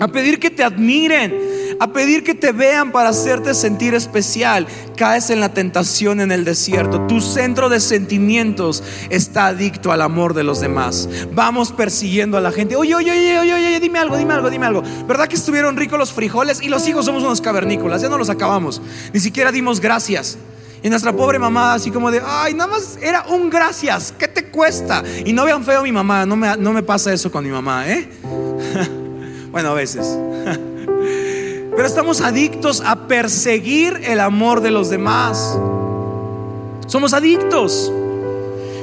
a 0.00 0.08
pedir 0.08 0.38
que 0.38 0.50
te 0.50 0.62
admiren, 0.64 1.34
a 1.78 1.92
pedir 1.92 2.24
que 2.24 2.34
te 2.34 2.52
vean 2.52 2.92
para 2.92 3.10
hacerte 3.10 3.54
sentir 3.54 3.94
especial, 3.94 4.66
caes 4.96 5.30
en 5.30 5.40
la 5.40 5.52
tentación 5.52 6.20
en 6.20 6.32
el 6.32 6.44
desierto. 6.44 7.06
Tu 7.06 7.20
centro 7.20 7.68
de 7.68 7.80
sentimientos 7.80 8.82
está 9.10 9.46
adicto 9.46 9.92
al 9.92 10.02
amor 10.02 10.34
de 10.34 10.44
los 10.44 10.60
demás. 10.60 11.08
Vamos 11.32 11.72
persiguiendo 11.72 12.36
a 12.36 12.40
la 12.40 12.52
gente. 12.52 12.76
Oye, 12.76 12.94
oye, 12.94 13.10
oye, 13.10 13.38
oye, 13.38 13.54
oye, 13.54 13.80
dime 13.80 13.98
algo, 13.98 14.16
dime 14.16 14.34
algo, 14.34 14.50
dime 14.50 14.66
algo. 14.66 14.82
¿Verdad 15.06 15.28
que 15.28 15.36
estuvieron 15.36 15.76
ricos 15.76 15.98
los 15.98 16.12
frijoles? 16.12 16.62
Y 16.62 16.68
los 16.68 16.86
hijos 16.88 17.04
somos 17.04 17.22
unos 17.22 17.40
cavernícolas, 17.40 18.02
ya 18.02 18.08
no 18.08 18.18
los 18.18 18.30
acabamos. 18.30 18.80
Ni 19.12 19.20
siquiera 19.20 19.52
dimos 19.52 19.80
gracias. 19.80 20.38
Y 20.82 20.90
nuestra 20.90 21.12
pobre 21.12 21.38
mamá 21.38 21.74
así 21.74 21.90
como 21.90 22.10
de, 22.10 22.20
ay, 22.24 22.54
nada 22.54 22.70
más 22.70 22.98
era 23.00 23.26
un 23.28 23.50
gracias, 23.50 24.12
¿qué 24.18 24.28
te 24.28 24.50
cuesta? 24.50 25.02
Y 25.24 25.32
no 25.32 25.44
vean 25.44 25.64
feo 25.64 25.82
mi 25.82 25.92
mamá, 25.92 26.26
no 26.26 26.36
me, 26.36 26.56
no 26.56 26.72
me 26.72 26.82
pasa 26.82 27.12
eso 27.12 27.30
con 27.30 27.44
mi 27.44 27.50
mamá, 27.50 27.88
¿eh? 27.88 28.08
bueno, 29.50 29.70
a 29.70 29.74
veces. 29.74 30.06
Pero 31.76 31.86
estamos 31.86 32.20
adictos 32.20 32.82
a 32.84 33.06
perseguir 33.06 34.00
el 34.04 34.20
amor 34.20 34.60
de 34.60 34.70
los 34.70 34.88
demás. 34.88 35.58
Somos 36.86 37.12
adictos. 37.12 37.92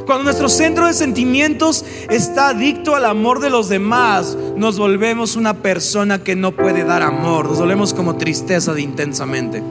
Cuando 0.06 0.26
nuestro 0.26 0.50
centro 0.50 0.86
de 0.88 0.94
sentimientos 0.94 1.86
está 2.10 2.50
adicto 2.50 2.96
al 2.96 3.06
amor 3.06 3.40
de 3.40 3.50
los 3.50 3.70
demás, 3.70 4.38
nos 4.58 4.78
volvemos 4.78 5.36
una 5.36 5.56
persona 5.56 6.24
que 6.24 6.36
no 6.36 6.52
puede 6.52 6.84
dar 6.84 7.02
amor, 7.02 7.48
nos 7.48 7.60
volvemos 7.60 7.94
como 7.94 8.18
tristeza 8.18 8.74
de 8.74 8.82
intensamente. 8.82 9.64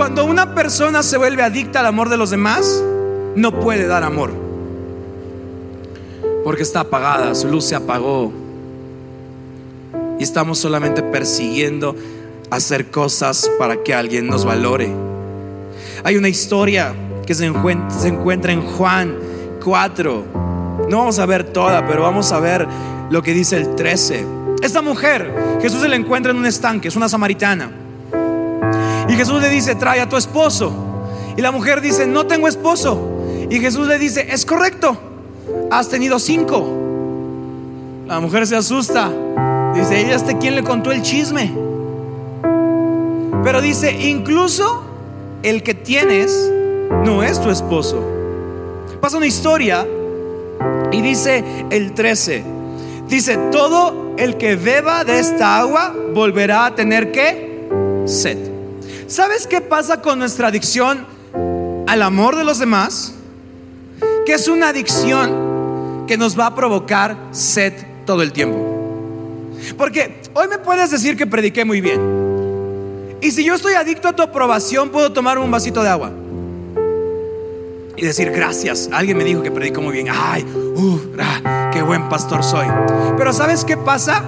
Cuando 0.00 0.24
una 0.24 0.54
persona 0.54 1.02
se 1.02 1.18
vuelve 1.18 1.42
adicta 1.42 1.80
al 1.80 1.86
amor 1.86 2.08
de 2.08 2.16
los 2.16 2.30
demás, 2.30 2.82
no 3.36 3.60
puede 3.60 3.86
dar 3.86 4.02
amor. 4.02 4.30
Porque 6.42 6.62
está 6.62 6.80
apagada, 6.80 7.34
su 7.34 7.48
luz 7.48 7.66
se 7.66 7.74
apagó. 7.74 8.32
Y 10.18 10.22
estamos 10.22 10.58
solamente 10.58 11.02
persiguiendo 11.02 11.94
hacer 12.48 12.90
cosas 12.90 13.50
para 13.58 13.82
que 13.82 13.92
alguien 13.92 14.26
nos 14.26 14.46
valore. 14.46 14.90
Hay 16.02 16.16
una 16.16 16.30
historia 16.30 16.94
que 17.26 17.34
se 17.34 17.44
encuentra, 17.44 18.52
en 18.52 18.62
Juan 18.62 19.18
4. 19.62 20.24
No 20.88 20.96
vamos 20.96 21.18
a 21.18 21.26
ver 21.26 21.44
toda, 21.44 21.86
pero 21.86 22.00
vamos 22.00 22.32
a 22.32 22.40
ver 22.40 22.66
lo 23.10 23.22
que 23.22 23.34
dice 23.34 23.58
el 23.58 23.74
13. 23.74 24.24
Esta 24.62 24.80
mujer, 24.80 25.58
Jesús 25.60 25.82
se 25.82 25.88
la 25.88 25.96
encuentra 25.96 26.32
en 26.32 26.38
un 26.38 26.46
estanque, 26.46 26.88
es 26.88 26.96
una 26.96 27.10
samaritana. 27.10 27.70
Y 29.20 29.22
Jesús 29.22 29.42
le 29.42 29.50
dice, 29.50 29.74
trae 29.74 30.00
a 30.00 30.08
tu 30.08 30.16
esposo. 30.16 30.72
Y 31.36 31.42
la 31.42 31.50
mujer 31.50 31.82
dice, 31.82 32.06
no 32.06 32.24
tengo 32.24 32.48
esposo. 32.48 33.20
Y 33.50 33.60
Jesús 33.60 33.86
le 33.86 33.98
dice, 33.98 34.26
es 34.30 34.46
correcto, 34.46 34.96
has 35.70 35.90
tenido 35.90 36.18
cinco. 36.18 36.66
La 38.06 38.18
mujer 38.18 38.46
se 38.46 38.56
asusta. 38.56 39.10
Dice, 39.74 40.00
ella 40.00 40.14
este 40.14 40.38
quien 40.38 40.54
le 40.54 40.64
contó 40.64 40.90
el 40.90 41.02
chisme. 41.02 41.52
Pero 43.44 43.60
dice, 43.60 43.92
incluso 43.92 44.84
el 45.42 45.62
que 45.62 45.74
tienes 45.74 46.50
no 47.04 47.22
es 47.22 47.38
tu 47.42 47.50
esposo. 47.50 48.02
Pasa 49.02 49.18
una 49.18 49.26
historia 49.26 49.86
y 50.92 51.02
dice 51.02 51.44
el 51.68 51.92
13. 51.92 52.42
Dice, 53.06 53.36
todo 53.52 54.14
el 54.16 54.38
que 54.38 54.56
beba 54.56 55.04
de 55.04 55.18
esta 55.18 55.58
agua 55.58 55.94
volverá 56.14 56.64
a 56.64 56.74
tener 56.74 57.12
que 57.12 57.68
sed. 58.06 58.49
¿Sabes 59.10 59.48
qué 59.48 59.60
pasa 59.60 60.00
con 60.00 60.20
nuestra 60.20 60.46
adicción 60.46 61.04
al 61.88 62.00
amor 62.00 62.36
de 62.36 62.44
los 62.44 62.60
demás? 62.60 63.12
Que 64.24 64.34
es 64.34 64.46
una 64.46 64.68
adicción 64.68 66.04
que 66.06 66.16
nos 66.16 66.38
va 66.38 66.46
a 66.46 66.54
provocar 66.54 67.16
sed 67.32 67.72
todo 68.06 68.22
el 68.22 68.32
tiempo. 68.32 68.56
Porque 69.76 70.22
hoy 70.32 70.46
me 70.46 70.58
puedes 70.58 70.92
decir 70.92 71.16
que 71.16 71.26
prediqué 71.26 71.64
muy 71.64 71.80
bien. 71.80 73.18
Y 73.20 73.32
si 73.32 73.42
yo 73.42 73.56
estoy 73.56 73.74
adicto 73.74 74.06
a 74.06 74.12
tu 74.12 74.22
aprobación, 74.22 74.90
puedo 74.90 75.12
tomar 75.12 75.40
un 75.40 75.50
vasito 75.50 75.82
de 75.82 75.88
agua 75.88 76.12
y 77.96 78.04
decir 78.04 78.30
gracias. 78.30 78.90
Alguien 78.92 79.18
me 79.18 79.24
dijo 79.24 79.42
que 79.42 79.50
predico 79.50 79.82
muy 79.82 79.94
bien. 79.94 80.06
Ay, 80.08 80.44
uh, 80.44 81.00
qué 81.72 81.82
buen 81.82 82.08
pastor 82.08 82.44
soy. 82.44 82.68
Pero 83.18 83.32
¿sabes 83.32 83.64
qué 83.64 83.76
pasa? 83.76 84.22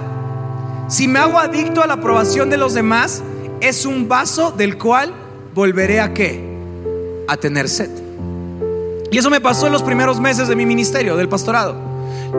Si 0.89 1.07
me 1.07 1.19
hago 1.19 1.39
adicto 1.39 1.81
a 1.81 1.87
la 1.87 1.93
aprobación 1.93 2.49
de 2.49 2.57
los 2.57 2.73
demás, 2.73 3.23
es 3.63 3.85
un 3.85 4.09
vaso 4.09 4.51
del 4.51 4.77
cual 4.77 5.13
volveré 5.55 6.01
a 6.01 6.13
qué? 6.13 6.43
A 7.27 7.37
tener 7.37 7.69
sed. 7.69 7.89
Y 9.09 9.17
eso 9.17 9.29
me 9.29 9.39
pasó 9.39 9.67
en 9.67 9.73
los 9.73 9.83
primeros 9.83 10.19
meses 10.19 10.49
de 10.49 10.55
mi 10.55 10.65
ministerio, 10.65 11.15
del 11.15 11.29
pastorado. 11.29 11.75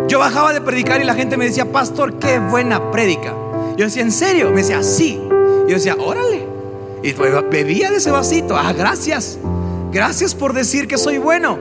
Yo 0.06 0.18
bajaba 0.18 0.52
de 0.52 0.60
predicar 0.60 1.00
y 1.00 1.04
la 1.04 1.14
gente 1.14 1.36
me 1.36 1.46
decía, 1.46 1.72
pastor, 1.72 2.18
qué 2.18 2.38
buena 2.38 2.90
prédica. 2.90 3.32
Yo 3.76 3.86
decía, 3.86 4.02
¿en 4.02 4.12
serio? 4.12 4.50
Me 4.50 4.56
decía, 4.56 4.82
sí. 4.82 5.18
Yo 5.66 5.74
decía, 5.74 5.96
órale. 5.98 6.46
Y 7.02 7.12
bebía 7.12 7.90
de 7.90 7.96
ese 7.96 8.10
vasito. 8.10 8.56
Ah, 8.56 8.72
gracias. 8.72 9.38
Gracias 9.92 10.34
por 10.34 10.52
decir 10.52 10.88
que 10.88 10.98
soy 10.98 11.18
bueno. 11.18 11.58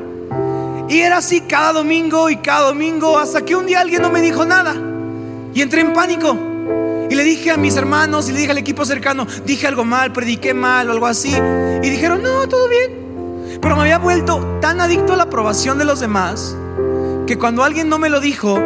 Y 0.89 0.99
era 0.99 1.17
así 1.17 1.41
cada 1.41 1.71
domingo 1.71 2.29
y 2.29 2.37
cada 2.37 2.67
domingo 2.67 3.17
hasta 3.17 3.45
que 3.45 3.55
un 3.55 3.65
día 3.65 3.79
alguien 3.79 4.01
no 4.01 4.09
me 4.09 4.19
dijo 4.19 4.43
nada. 4.43 4.75
Y 5.53 5.61
entré 5.61 5.81
en 5.81 5.93
pánico. 5.93 6.52
Y 7.09 7.15
le 7.15 7.23
dije 7.23 7.51
a 7.51 7.57
mis 7.57 7.75
hermanos 7.75 8.29
y 8.29 8.31
le 8.31 8.39
dije 8.39 8.51
al 8.51 8.57
equipo 8.57 8.85
cercano, 8.85 9.27
dije 9.45 9.67
algo 9.67 9.83
mal, 9.83 10.11
prediqué 10.11 10.53
mal 10.53 10.89
o 10.89 10.93
algo 10.93 11.05
así. 11.05 11.33
Y 11.83 11.89
dijeron, 11.89 12.21
no, 12.23 12.47
todo 12.47 12.67
bien. 12.69 13.59
Pero 13.61 13.75
me 13.75 13.83
había 13.83 13.97
vuelto 13.97 14.59
tan 14.61 14.81
adicto 14.81 15.13
a 15.13 15.15
la 15.15 15.23
aprobación 15.23 15.77
de 15.77 15.85
los 15.85 15.99
demás 15.99 16.55
que 17.25 17.37
cuando 17.37 17.63
alguien 17.63 17.87
no 17.87 17.99
me 17.99 18.09
lo 18.09 18.19
dijo, 18.19 18.59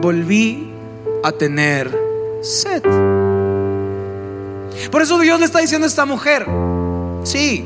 volví 0.00 0.72
a 1.22 1.32
tener 1.32 1.90
sed. 2.42 2.82
Por 4.90 5.02
eso 5.02 5.18
Dios 5.18 5.38
le 5.38 5.46
está 5.46 5.60
diciendo 5.60 5.86
a 5.86 5.88
esta 5.88 6.04
mujer, 6.04 6.46
sí, 7.22 7.64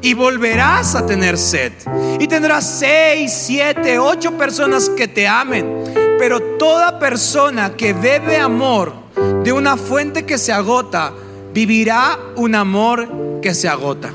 y 0.00 0.12
volverás 0.12 0.94
a 0.94 1.06
tener 1.06 1.38
sed. 1.38 1.72
Y 2.20 2.28
tendrás 2.28 2.78
seis, 2.78 3.32
siete, 3.32 3.98
ocho 3.98 4.36
personas 4.36 4.90
que 4.90 5.08
te 5.08 5.26
amen. 5.26 5.84
Pero 6.18 6.40
toda 6.58 6.98
persona 6.98 7.74
que 7.74 7.94
bebe 7.94 8.36
amor, 8.36 8.92
de 9.16 9.52
una 9.52 9.76
fuente 9.76 10.24
que 10.24 10.38
se 10.38 10.52
agota, 10.52 11.12
vivirá 11.52 12.18
un 12.36 12.54
amor 12.54 13.40
que 13.40 13.54
se 13.54 13.68
agota. 13.68 14.12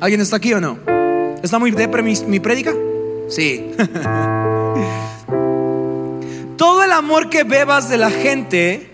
¿Alguien 0.00 0.20
está 0.20 0.36
aquí 0.36 0.52
o 0.52 0.60
no? 0.60 0.78
¿Está 1.42 1.58
muy 1.58 1.70
depre 1.70 2.02
mi, 2.02 2.14
mi? 2.26 2.40
Sí. 3.28 3.72
Todo 6.56 6.84
el 6.84 6.92
amor 6.92 7.28
que 7.28 7.44
bebas 7.44 7.88
de 7.88 7.98
la 7.98 8.10
gente 8.10 8.90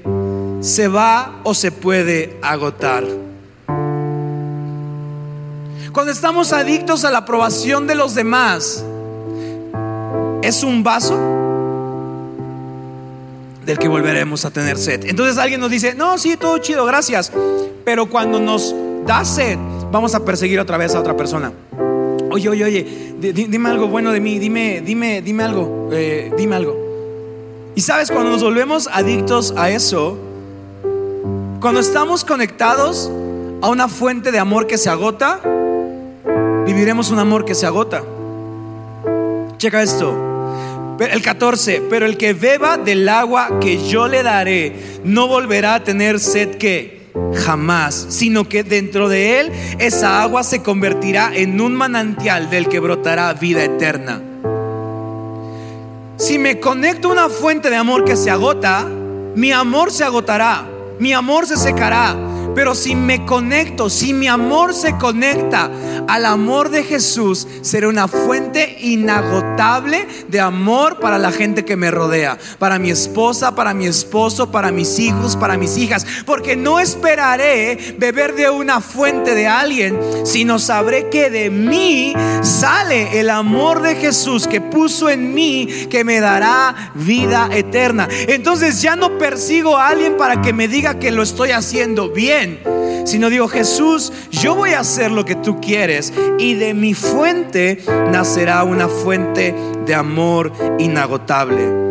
se 0.61 0.89
va 0.89 1.41
o 1.45 1.55
se 1.55 1.73
puede 1.73 2.39
agotar. 2.43 3.05
Cuando 5.93 6.13
estamos 6.13 6.53
adictos 6.53 7.05
a 7.05 7.11
la 7.11 7.19
aprobación 7.19 7.87
de 7.87 7.95
los 7.95 8.15
demás, 8.15 8.85
es 10.43 10.63
un 10.63 10.83
vaso 10.83 11.30
del 13.71 13.79
que 13.79 13.89
volveremos 13.89 14.45
a 14.45 14.51
tener 14.51 14.77
sed. 14.77 15.05
Entonces 15.05 15.39
alguien 15.39 15.61
nos 15.61 15.71
dice, 15.71 15.95
no, 15.95 16.19
sí, 16.19 16.37
todo 16.37 16.59
chido, 16.59 16.85
gracias. 16.85 17.33
Pero 17.85 18.07
cuando 18.07 18.41
nos 18.41 18.75
da 19.07 19.25
sed, 19.25 19.59
vamos 19.93 20.15
a 20.15 20.25
perseguir 20.25 20.59
otra 20.59 20.77
vez 20.77 20.95
a 20.95 21.01
otra 21.01 21.17
persona. 21.17 21.53
Oye, 22.33 22.49
oye, 22.49 22.65
oye, 22.65 23.15
dime 23.21 23.69
algo 23.69 23.87
bueno 23.87 24.13
de 24.13 24.21
mí, 24.21 24.39
dime, 24.39 24.81
dime, 24.81 25.23
dime 25.23 25.45
algo, 25.45 25.89
eh, 25.93 26.33
dime 26.37 26.57
algo. 26.57 26.77
Y 27.77 27.81
sabes, 27.81 28.11
cuando 28.11 28.31
nos 28.31 28.43
volvemos 28.43 28.89
adictos 28.93 29.55
a 29.57 29.71
eso, 29.71 30.19
cuando 31.61 31.81
estamos 31.81 32.25
conectados 32.25 33.09
a 33.63 33.69
una 33.69 33.89
fuente 33.89 34.33
de 34.33 34.41
amor 34.41 34.67
que 34.67 34.79
se 34.79 34.91
agota, 34.91 35.41
viviremos 36.67 37.11
un 37.11 37.21
amor 37.21 37.45
que 37.45 37.55
se 37.55 37.67
agota. 37.67 38.03
Checa 39.59 39.81
esto. 39.83 40.30
El 41.01 41.23
14, 41.23 41.83
pero 41.89 42.05
el 42.05 42.19
que 42.19 42.35
beba 42.35 42.77
del 42.77 43.09
agua 43.09 43.59
que 43.59 43.89
yo 43.89 44.07
le 44.07 44.23
daré 44.23 44.75
no 45.03 45.29
volverá 45.29 45.77
a 45.77 45.85
tener 45.85 46.21
sed 46.21 46.57
que 46.57 47.01
jamás, 47.35 48.07
sino 48.11 48.49
que 48.49 48.63
dentro 48.65 49.09
de 49.09 49.41
él 49.41 49.53
esa 49.79 50.23
agua 50.23 50.45
se 50.45 50.63
convertirá 50.63 51.33
en 51.35 51.59
un 51.61 51.75
manantial 51.75 52.51
del 52.51 52.69
que 52.69 52.81
brotará 52.81 53.33
vida 53.33 53.65
eterna. 53.65 54.21
Si 56.19 56.39
me 56.39 56.61
conecto 56.61 57.09
a 57.09 57.13
una 57.13 57.29
fuente 57.31 57.71
de 57.71 57.77
amor 57.77 58.05
que 58.05 58.15
se 58.15 58.31
agota, 58.31 58.87
mi 59.35 59.53
amor 59.53 59.91
se 59.91 60.05
agotará, 60.05 60.67
mi 60.99 61.15
amor 61.15 61.47
se 61.47 61.57
secará, 61.57 62.15
pero 62.61 62.75
si 62.75 62.95
me 62.95 63.25
conecto, 63.25 63.89
si 63.89 64.13
mi 64.13 64.29
amor 64.29 64.75
se 64.75 64.99
conecta 64.99 65.71
al 66.07 66.27
amor 66.27 66.69
de 66.69 66.85
Jesús, 66.85 67.49
será 67.63 67.89
una 67.89 68.07
fuente 68.07 68.77
inagotable 68.83 70.07
de 70.29 70.41
amor 70.41 71.01
para 71.01 71.17
la 71.17 71.33
gente 71.33 71.65
que 71.65 71.77
me 71.77 71.91
rodea, 71.91 72.37
para 72.59 72.79
mi 72.79 72.91
esposa, 72.91 73.55
para 73.55 73.73
mi 73.73 73.87
esposo, 73.87 74.51
para 74.51 74.73
mis 74.73 74.99
hijos, 74.99 75.37
para 75.37 75.57
mis 75.57 75.79
hijas, 75.79 76.07
porque 76.27 76.55
no 76.55 76.81
esperaré 76.81 77.97
beber 77.97 78.35
de 78.35 78.51
una 78.51 78.83
fuente 78.83 79.35
de 79.35 79.47
alguien, 79.47 79.99
sino 80.25 80.59
sabré 80.59 81.09
que 81.09 81.31
de 81.31 81.49
mí 81.49 82.13
sale 82.43 83.21
el 83.21 83.31
amor 83.31 83.81
de 83.81 83.95
Jesús 83.95 84.47
que 84.47 84.61
puso 84.61 85.09
en 85.09 85.33
mí, 85.33 85.87
que 85.89 86.05
me 86.05 86.21
dará 86.21 86.93
vida 86.95 87.49
eterna. 87.53 88.07
Entonces 88.29 88.83
ya 88.83 88.97
no 88.97 89.17
persigo 89.17 89.79
a 89.79 89.89
alguien 89.89 90.19
para 90.19 90.43
que 90.43 90.53
me 90.53 90.69
diga 90.69 90.99
que 90.99 91.11
lo 91.11 91.23
estoy 91.23 91.53
haciendo 91.53 92.11
bien 92.11 92.50
sino 93.05 93.31
digo, 93.31 93.49
Jesús, 93.49 94.13
yo 94.31 94.55
voy 94.55 94.71
a 94.71 94.81
hacer 94.81 95.11
lo 95.11 95.25
que 95.25 95.35
tú 95.35 95.61
quieres 95.61 96.13
y 96.39 96.55
de 96.55 96.75
mi 96.75 96.95
fuente 96.95 97.83
nacerá 98.11 98.63
una 98.65 98.89
fuente 98.89 99.55
de 99.87 99.95
amor 99.95 100.53
inagotable. 100.79 101.91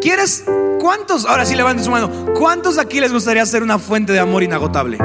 ¿Quieres? 0.00 0.44
¿Cuántos? 0.80 1.24
Ahora 1.24 1.46
sí 1.46 1.56
levanten 1.56 1.84
su 1.84 1.90
mano. 1.90 2.10
¿Cuántos 2.34 2.78
aquí 2.78 3.00
les 3.00 3.12
gustaría 3.12 3.44
ser 3.46 3.62
una 3.62 3.78
fuente 3.78 4.12
de 4.12 4.20
amor 4.20 4.42
inagotable? 4.42 4.98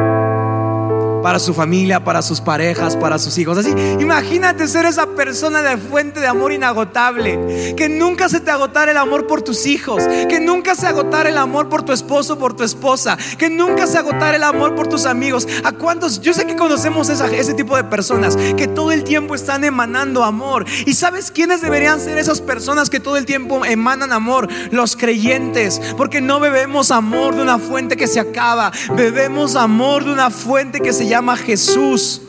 Para 1.21 1.39
su 1.39 1.53
familia, 1.53 2.03
para 2.03 2.21
sus 2.21 2.41
parejas, 2.41 2.95
para 2.95 3.19
sus 3.19 3.37
hijos. 3.37 3.57
Así, 3.57 3.69
imagínate 3.99 4.67
ser 4.67 4.85
esa 4.85 5.07
persona 5.07 5.61
de 5.61 5.77
fuente 5.77 6.19
de 6.19 6.27
amor 6.27 6.53
inagotable, 6.53 7.75
que 7.75 7.89
nunca 7.89 8.29
se 8.29 8.39
te 8.39 8.51
agotara 8.51 8.91
el 8.91 8.97
amor 8.97 9.27
por 9.27 9.41
tus 9.41 9.65
hijos, 9.65 10.03
que 10.29 10.39
nunca 10.39 10.75
se 10.75 10.87
agotara 10.87 11.29
el 11.29 11.37
amor 11.37 11.69
por 11.69 11.83
tu 11.83 11.91
esposo, 11.91 12.37
por 12.37 12.55
tu 12.55 12.63
esposa, 12.63 13.17
que 13.37 13.49
nunca 13.49 13.87
se 13.87 13.97
agotara 13.97 14.37
el 14.37 14.43
amor 14.43 14.75
por 14.75 14.87
tus 14.87 15.05
amigos. 15.05 15.47
¿A 15.63 15.71
cuántos? 15.71 16.21
Yo 16.21 16.33
sé 16.33 16.45
que 16.45 16.55
conocemos 16.55 17.09
ese 17.09 17.53
tipo 17.53 17.75
de 17.75 17.83
personas 17.83 18.35
que 18.35 18.67
todo 18.67 18.91
el 18.91 19.03
tiempo 19.03 19.35
están 19.35 19.63
emanando 19.63 20.23
amor. 20.23 20.65
¿Y 20.85 20.93
sabes 20.93 21.31
quiénes 21.31 21.61
deberían 21.61 21.99
ser 21.99 22.17
esas 22.17 22.41
personas 22.41 22.89
que 22.89 22.99
todo 22.99 23.17
el 23.17 23.25
tiempo 23.25 23.65
emanan 23.65 24.13
amor? 24.13 24.47
Los 24.71 24.95
creyentes, 24.95 25.81
porque 25.97 26.21
no 26.21 26.39
bebemos 26.39 26.91
amor 26.91 27.35
de 27.35 27.41
una 27.41 27.59
fuente 27.59 27.97
que 27.97 28.07
se 28.07 28.19
acaba, 28.19 28.71
bebemos 28.95 29.55
amor 29.55 30.05
de 30.05 30.11
una 30.11 30.29
fuente 30.29 30.79
que 30.79 30.93
se 30.93 31.08
llama 31.09 31.35
Jesús. 31.35 32.21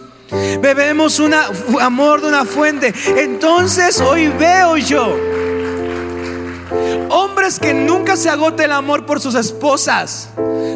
Bebemos 0.60 1.18
un 1.18 1.34
amor 1.80 2.20
de 2.20 2.28
una 2.28 2.44
fuente. 2.44 2.92
Entonces 3.16 4.00
hoy 4.00 4.28
veo 4.28 4.76
yo 4.76 5.16
hombres 7.10 7.58
que 7.58 7.74
nunca 7.74 8.16
se 8.16 8.30
agota 8.30 8.64
el 8.64 8.72
amor 8.72 9.06
por 9.06 9.20
sus 9.20 9.34
esposas. 9.34 10.30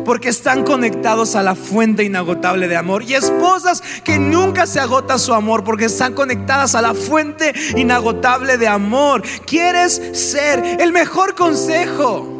Porque 0.05 0.29
están 0.29 0.65
conectados 0.65 1.35
a 1.35 1.43
la 1.43 1.55
fuente 1.55 2.05
inagotable 2.05 2.69
de 2.69 2.77
amor. 2.77 3.03
Y 3.05 3.15
esposas 3.15 3.83
que 4.03 4.19
nunca 4.19 4.67
se 4.67 4.81
agota 4.81 5.19
su 5.19 5.33
amor 5.33 5.65
porque 5.65 5.87
están 5.87 6.13
conectadas 6.13 6.75
a 6.75 6.83
la 6.83 6.95
fuente 6.95 7.55
inagotable 7.77 8.59
de 8.59 8.69
amor. 8.69 9.23
¿Quieres 9.47 10.01
ser 10.13 10.63
el 10.81 10.93
mejor 10.93 11.35
consejo? 11.35 12.34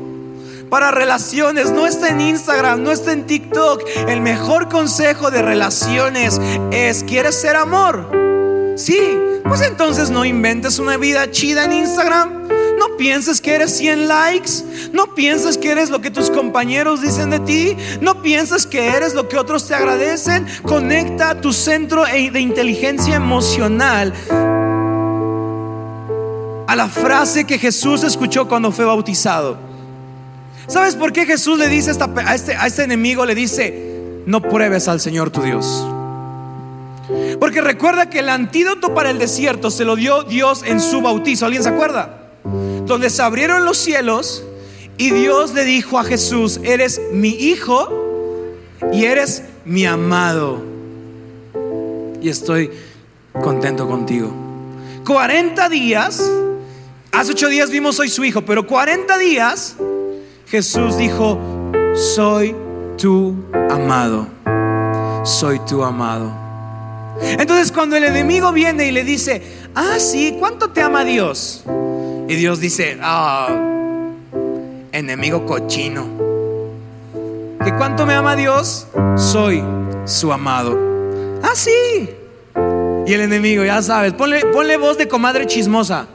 Para 0.75 0.91
relaciones 0.91 1.71
no 1.71 1.87
está 1.87 2.09
en 2.09 2.21
Instagram, 2.21 2.83
no 2.83 2.91
está 2.91 3.13
en 3.13 3.27
TikTok. 3.27 3.81
El 4.09 4.21
mejor 4.21 4.69
consejo 4.69 5.31
de 5.31 5.41
relaciones 5.41 6.41
es, 6.73 7.05
¿quieres 7.05 7.41
ser 7.41 7.55
amor? 7.55 8.11
Sí, 8.75 8.99
pues 9.45 9.61
entonces 9.61 10.11
no 10.11 10.25
inventes 10.25 10.81
una 10.81 10.97
vida 10.97 11.31
chida 11.31 11.67
en 11.67 11.75
Instagram. 11.75 12.49
No 12.77 12.97
pienses 12.99 13.41
que 13.41 13.55
eres 13.55 13.77
100 13.77 14.09
likes. 14.09 14.51
No 14.93 15.15
pienses 15.15 15.59
que 15.59 15.71
eres 15.71 15.91
lo 15.91 16.01
que 16.01 16.11
tus 16.11 16.29
compañeros 16.29 17.03
dicen 17.03 17.31
de 17.31 17.39
ti. 17.39 17.77
No 18.01 18.21
pienses 18.21 18.67
que 18.67 18.89
eres 18.89 19.15
lo 19.15 19.29
que 19.29 19.39
otros 19.39 19.69
te 19.69 19.77
agradecen. 19.77 20.45
Conecta 20.65 21.41
tu 21.41 21.53
centro 21.53 22.05
e- 22.05 22.33
de 22.33 22.41
inteligencia 22.41 23.15
emocional 23.15 24.13
a 26.67 26.75
la 26.75 26.89
frase 26.89 27.45
que 27.45 27.61
Jesús 27.61 28.03
escuchó 28.03 28.49
cuando 28.49 28.73
fue 28.73 28.85
bautizado. 28.85 29.73
¿Sabes 30.67 30.97
por 30.97 31.13
qué 31.13 31.27
Jesús 31.27 31.59
le 31.59 31.69
dice 31.69 31.93
a, 31.93 32.35
este, 32.35 32.55
a 32.57 32.67
este 32.67 32.85
enemigo, 32.85 33.27
le 33.27 33.35
dice, 33.35 34.23
no 34.27 34.41
pruebes 34.41 34.89
al 34.89 35.01
Señor 35.01 35.31
tu 35.31 35.43
Dios? 35.43 35.87
Porque 37.39 37.61
recuerda 37.61 38.09
que 38.09 38.21
el 38.21 38.29
antídoto 38.29 38.95
para 38.95 39.11
el 39.11 39.19
desierto 39.19 39.71
se 39.71 39.85
lo 39.85 39.97
dio 39.97 40.23
Dios 40.23 40.63
en 40.65 40.81
su 40.81 41.03
bautizo. 41.03 41.45
¿Alguien 41.45 41.63
se 41.63 41.69
acuerda? 41.69 42.31
Donde 42.87 43.11
se 43.11 43.23
abrieron 43.23 43.65
los 43.65 43.77
cielos 43.77 44.45
y 44.97 45.11
Dios 45.11 45.53
le 45.53 45.65
dijo 45.65 45.99
a 45.99 46.05
Jesús, 46.05 46.61
eres 46.63 47.01
mi 47.13 47.31
hijo 47.31 47.89
y 48.93 49.05
eres 49.05 49.43
mi 49.65 49.85
amado. 49.85 50.63
Y 52.23 52.29
estoy 52.29 52.71
contento 53.33 53.87
contigo. 53.87 54.33
40 55.07 55.69
días, 55.69 56.23
hace 57.13 57.33
8 57.33 57.49
días 57.49 57.71
vimos 57.71 57.97
soy 57.97 58.09
su 58.09 58.25
hijo, 58.25 58.43
pero 58.43 58.67
40 58.67 59.19
días 59.19 59.77
Jesús 60.55 60.97
dijo, 60.97 61.37
soy 61.97 62.55
tu 62.97 63.35
amado, 63.53 64.29
soy 65.25 65.59
tu 65.59 65.83
amado. 65.83 66.31
Entonces 67.21 67.73
cuando 67.73 67.97
el 67.97 68.05
enemigo 68.05 68.53
viene 68.53 68.87
y 68.87 68.93
le 68.93 69.03
dice, 69.03 69.43
ah, 69.75 69.99
sí, 69.99 70.37
¿cuánto 70.39 70.71
te 70.71 70.81
ama 70.81 71.05
Dios? 71.05 71.65
Y 72.29 72.37
Dios 72.37 72.61
dice, 72.61 72.97
ah, 73.03 73.49
enemigo 74.93 75.45
cochino. 75.45 76.07
¿Que 77.65 77.75
cuánto 77.75 78.07
me 78.07 78.15
ama 78.15 78.37
Dios? 78.37 78.87
Soy 79.17 79.61
su 80.05 80.33
amado. 80.33 80.79
Ah, 81.43 81.55
sí. 81.55 82.11
Y 83.09 83.13
el 83.13 83.23
enemigo, 83.23 83.65
ya 83.65 83.83
sabes, 83.83 84.13
ponle, 84.13 84.47
ponle 84.53 84.77
voz 84.77 84.99
de 84.99 85.09
comadre 85.09 85.49
chismosa. 85.49 86.07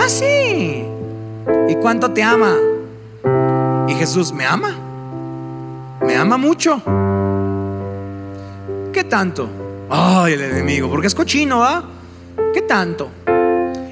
Ah, 0.00 0.08
sí. 0.08 0.84
¿Y 1.68 1.74
cuánto 1.76 2.10
te 2.10 2.24
ama? 2.24 2.56
Jesús 3.96 4.32
me 4.32 4.44
ama. 4.44 4.76
Me 6.02 6.16
ama 6.16 6.36
mucho. 6.36 6.82
¿Qué 8.92 9.04
tanto? 9.04 9.48
Ay, 9.90 10.34
el 10.34 10.42
enemigo, 10.42 10.88
porque 10.88 11.06
es 11.06 11.14
cochino, 11.14 11.62
¿ah? 11.62 11.84
¿Qué 12.52 12.62
tanto? 12.62 13.10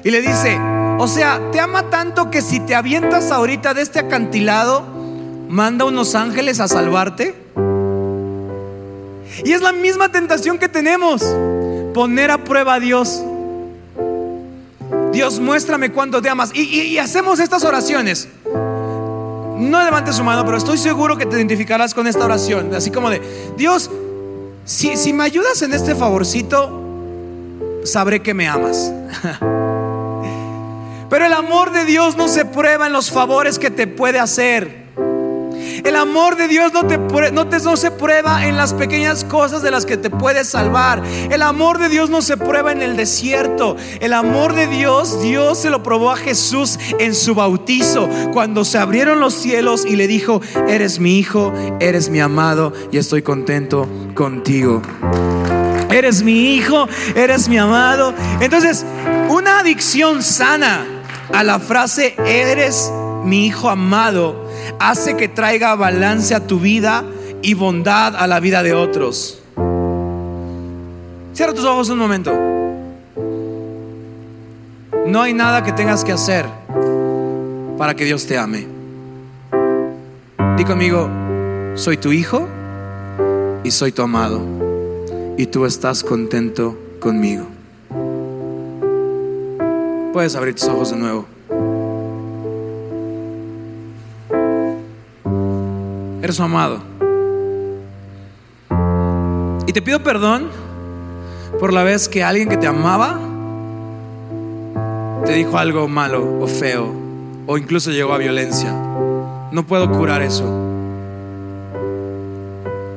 Y 0.03 0.11
le 0.11 0.21
dice, 0.21 0.59
o 0.97 1.07
sea, 1.07 1.39
te 1.51 1.59
ama 1.59 1.89
tanto 1.89 2.29
que 2.29 2.41
si 2.41 2.59
te 2.59 2.75
avientas 2.75 3.31
ahorita 3.31 3.73
de 3.73 3.81
este 3.81 3.99
acantilado, 3.99 4.83
manda 5.49 5.85
unos 5.85 6.15
ángeles 6.15 6.59
a 6.59 6.67
salvarte. 6.67 7.35
Y 9.43 9.51
es 9.51 9.61
la 9.61 9.71
misma 9.71 10.09
tentación 10.09 10.59
que 10.59 10.69
tenemos, 10.69 11.23
poner 11.93 12.31
a 12.31 12.43
prueba 12.43 12.75
a 12.75 12.79
Dios. 12.79 13.23
Dios, 15.11 15.39
muéstrame 15.39 15.91
cuánto 15.91 16.21
te 16.21 16.29
amas. 16.29 16.53
Y 16.53 16.97
hacemos 16.97 17.39
estas 17.39 17.63
oraciones. 17.63 18.27
No 19.57 19.83
levantes 19.83 20.15
su 20.15 20.23
mano, 20.23 20.45
pero 20.45 20.57
estoy 20.57 20.77
seguro 20.77 21.17
que 21.17 21.25
te 21.25 21.37
identificarás 21.37 21.93
con 21.93 22.07
esta 22.07 22.25
oración. 22.25 22.73
Así 22.73 22.91
como 22.91 23.09
de, 23.09 23.21
Dios, 23.57 23.89
si, 24.65 24.97
si 24.97 25.13
me 25.13 25.23
ayudas 25.23 25.61
en 25.61 25.73
este 25.73 25.95
favorcito, 25.95 26.81
sabré 27.83 28.21
que 28.21 28.33
me 28.33 28.47
amas. 28.47 28.91
Pero 31.09 31.25
el 31.27 31.33
amor 31.33 31.71
de 31.71 31.85
Dios 31.85 32.17
no 32.17 32.27
se 32.27 32.45
prueba 32.45 32.87
en 32.87 32.93
los 32.93 33.11
favores 33.11 33.59
que 33.59 33.69
te 33.69 33.87
puede 33.87 34.19
hacer. 34.19 34.84
El 35.85 35.95
amor 35.95 36.35
de 36.35 36.47
Dios 36.47 36.73
no, 36.73 36.87
te, 36.87 36.97
no, 36.97 37.47
te, 37.47 37.59
no 37.59 37.77
se 37.77 37.91
prueba 37.91 38.47
en 38.47 38.57
las 38.57 38.73
pequeñas 38.73 39.23
cosas 39.23 39.61
de 39.61 39.69
las 39.69 39.85
que 39.85 39.97
te 39.97 40.09
puedes 40.09 40.49
salvar. 40.49 41.03
El 41.29 41.43
amor 41.43 41.77
de 41.77 41.89
Dios 41.89 42.09
no 42.09 42.23
se 42.23 42.37
prueba 42.37 42.71
en 42.71 42.81
el 42.81 42.97
desierto. 42.97 43.77
El 43.99 44.13
amor 44.13 44.55
de 44.55 44.65
Dios, 44.65 45.21
Dios 45.21 45.59
se 45.59 45.69
lo 45.69 45.83
probó 45.83 46.09
a 46.09 46.15
Jesús 46.15 46.79
en 46.99 47.13
su 47.13 47.35
bautizo, 47.35 48.09
cuando 48.33 48.65
se 48.65 48.79
abrieron 48.79 49.19
los 49.19 49.35
cielos 49.35 49.85
y 49.85 49.95
le 49.95 50.07
dijo, 50.07 50.41
eres 50.67 50.99
mi 50.99 51.19
hijo, 51.19 51.53
eres 51.79 52.09
mi 52.09 52.19
amado 52.19 52.73
y 52.91 52.97
estoy 52.97 53.21
contento 53.21 53.87
contigo. 54.15 54.81
Eres 55.91 56.23
mi 56.23 56.55
hijo, 56.55 56.87
eres 57.15 57.47
mi 57.47 57.59
amado. 57.59 58.13
Entonces, 58.41 58.83
una 59.29 59.59
adicción 59.59 60.23
sana 60.23 60.83
a 61.31 61.43
la 61.43 61.59
frase 61.59 62.15
eres 62.25 62.91
mi 63.23 63.45
hijo 63.45 63.69
amado 63.69 64.44
hace 64.79 65.15
que 65.15 65.27
traiga 65.27 65.75
balance 65.75 66.33
a 66.35 66.45
tu 66.45 66.59
vida 66.59 67.03
y 67.41 67.53
bondad 67.53 68.15
a 68.15 68.27
la 68.27 68.39
vida 68.39 68.63
de 68.63 68.73
otros. 68.73 69.41
Cierra 71.33 71.53
tus 71.53 71.65
ojos 71.65 71.89
un 71.89 71.97
momento. 71.97 72.33
No 75.05 75.21
hay 75.21 75.33
nada 75.33 75.63
que 75.63 75.71
tengas 75.71 76.03
que 76.03 76.11
hacer 76.11 76.45
para 77.77 77.93
que 77.93 78.05
Dios 78.05 78.25
te 78.25 78.37
ame. 78.37 78.65
Di 80.57 80.63
conmigo, 80.63 81.09
soy 81.75 81.97
tu 81.97 82.11
hijo 82.11 82.47
y 83.63 83.71
soy 83.71 83.91
tu 83.91 84.01
amado. 84.01 84.41
Y 85.37 85.47
tú 85.47 85.65
estás 85.65 86.03
contento 86.03 86.77
conmigo. 86.99 87.45
Puedes 90.13 90.35
abrir 90.35 90.55
tus 90.55 90.69
ojos 90.69 90.91
de 90.91 90.97
nuevo. 90.97 91.34
Eres 96.25 96.39
amado. 96.39 96.79
Y 99.67 99.71
te 99.71 99.79
pido 99.79 100.01
perdón 100.01 100.47
por 101.59 101.71
la 101.71 101.83
vez 101.83 102.09
que 102.09 102.23
alguien 102.23 102.49
que 102.49 102.57
te 102.57 102.65
amaba 102.65 103.19
te 105.23 105.33
dijo 105.33 105.55
algo 105.59 105.87
malo 105.87 106.39
o 106.41 106.47
feo 106.47 106.91
o 107.45 107.59
incluso 107.59 107.91
llegó 107.91 108.11
a 108.11 108.17
violencia. 108.17 108.73
No 109.51 109.67
puedo 109.67 109.91
curar 109.91 110.23
eso. 110.23 110.45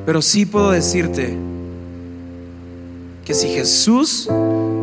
Pero 0.06 0.22
sí 0.22 0.46
puedo 0.46 0.70
decirte 0.70 1.36
que 3.26 3.34
si 3.34 3.48
Jesús 3.50 4.26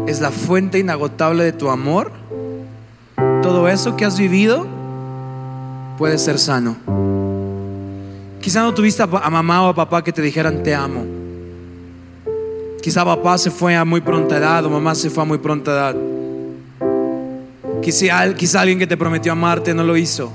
es 0.05 0.21
la 0.21 0.29
fuente 0.29 0.77
inagotable 0.77 1.45
de 1.45 1.51
tu 1.51 1.71
amor, 1.71 2.11
todo 3.41 3.67
eso 3.69 3.95
que 3.95 4.05
has 4.05 4.19
vivido 4.19 4.67
puede 5.97 6.19
ser 6.19 6.37
sano. 6.37 6.94
Quizá 8.45 8.61
no 8.61 8.75
tuviste 8.75 9.01
a 9.01 9.07
mamá 9.07 9.63
o 9.63 9.69
a 9.69 9.73
papá 9.73 10.03
que 10.03 10.13
te 10.13 10.21
dijeran 10.21 10.61
te 10.61 10.75
amo. 10.75 11.03
Quizá 12.79 13.03
papá 13.03 13.39
se 13.39 13.49
fue 13.49 13.75
a 13.75 13.83
muy 13.83 14.01
pronta 14.01 14.37
edad 14.37 14.63
o 14.63 14.69
mamá 14.69 14.93
se 14.93 15.09
fue 15.09 15.23
a 15.23 15.25
muy 15.25 15.39
pronta 15.39 15.71
edad. 15.71 15.95
Quizá, 17.81 18.31
quizá 18.35 18.61
alguien 18.61 18.77
que 18.77 18.85
te 18.85 18.97
prometió 18.97 19.31
amarte 19.31 19.73
no 19.73 19.83
lo 19.83 19.97
hizo. 19.97 20.31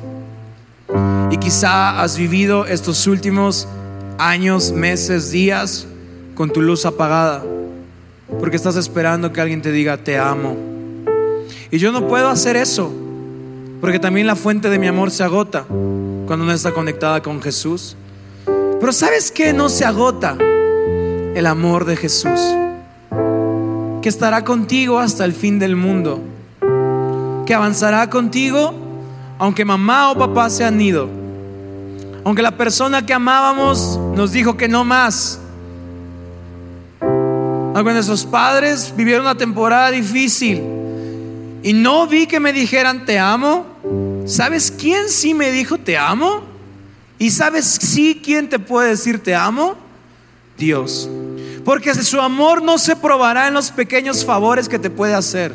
Y 1.31 1.37
quizá 1.37 2.03
has 2.03 2.19
vivido 2.19 2.67
estos 2.67 3.07
últimos 3.07 3.69
años, 4.19 4.73
meses, 4.73 5.31
días 5.31 5.87
con 6.35 6.53
tu 6.53 6.63
luz 6.63 6.87
apagada. 6.87 7.45
Porque 8.41 8.57
estás 8.57 8.75
esperando 8.75 9.33
que 9.33 9.41
alguien 9.41 9.63
te 9.63 9.71
diga 9.71 9.97
te 9.99 10.19
amo. 10.19 10.57
Y 11.71 11.79
yo 11.79 11.93
no 11.93 12.09
puedo 12.09 12.27
hacer 12.27 12.57
eso. 12.57 12.93
Porque 13.81 14.01
también 14.01 14.27
la 14.27 14.35
fuente 14.35 14.69
de 14.69 14.81
mi 14.81 14.89
amor 14.89 15.13
se 15.13 15.23
agota 15.23 15.65
cuando 16.27 16.45
no 16.45 16.53
está 16.53 16.73
conectada 16.73 17.23
con 17.23 17.41
Jesús. 17.41 17.97
Pero 18.81 18.93
¿sabes 18.93 19.31
qué? 19.31 19.53
No 19.53 19.69
se 19.69 19.85
agota 19.85 20.37
el 21.35 21.47
amor 21.47 21.85
de 21.85 21.97
Jesús, 21.97 22.41
que 24.03 24.09
estará 24.09 24.45
contigo 24.45 24.99
hasta 24.99 25.25
el 25.25 25.35
fin 25.35 25.59
del 25.59 25.77
mundo, 25.77 26.21
que 27.47 27.55
avanzará 27.55 28.09
contigo 28.09 28.89
aunque 29.41 29.65
mamá 29.65 30.11
o 30.11 30.19
papá 30.19 30.51
se 30.51 30.65
han 30.65 30.79
ido, 30.79 31.09
aunque 32.25 32.43
la 32.43 32.59
persona 32.59 33.07
que 33.07 33.15
amábamos 33.15 33.99
nos 34.15 34.33
dijo 34.33 34.55
que 34.55 34.69
no 34.69 34.85
más, 34.85 35.41
aunque 37.01 37.93
nuestros 37.95 38.27
padres 38.27 38.93
vivieron 38.95 39.23
una 39.23 39.35
temporada 39.35 39.91
difícil 39.91 40.63
y 41.63 41.73
no 41.73 42.07
vi 42.07 42.27
que 42.27 42.39
me 42.39 42.53
dijeran 42.53 43.07
te 43.07 43.19
amo, 43.19 43.65
¿sabes 44.27 44.71
quién 44.71 45.09
sí 45.09 45.33
me 45.33 45.51
dijo 45.51 45.79
te 45.79 45.97
amo? 45.97 46.50
¿Y 47.21 47.31
sabes 47.31 47.67
sí 47.67 48.19
quién 48.25 48.49
te 48.49 48.59
puede 48.59 48.89
decir 48.89 49.23
te 49.23 49.35
amo? 49.35 49.77
Dios. 50.57 51.07
Porque 51.67 51.95
su 51.95 52.19
amor 52.19 52.63
no 52.63 52.79
se 52.79 52.97
probará 52.97 53.47
en 53.47 53.53
los 53.53 53.71
pequeños 53.71 54.25
favores 54.25 54.71
que 54.71 54.79
te 54.79 54.89
puede 54.89 55.13
hacer. 55.13 55.55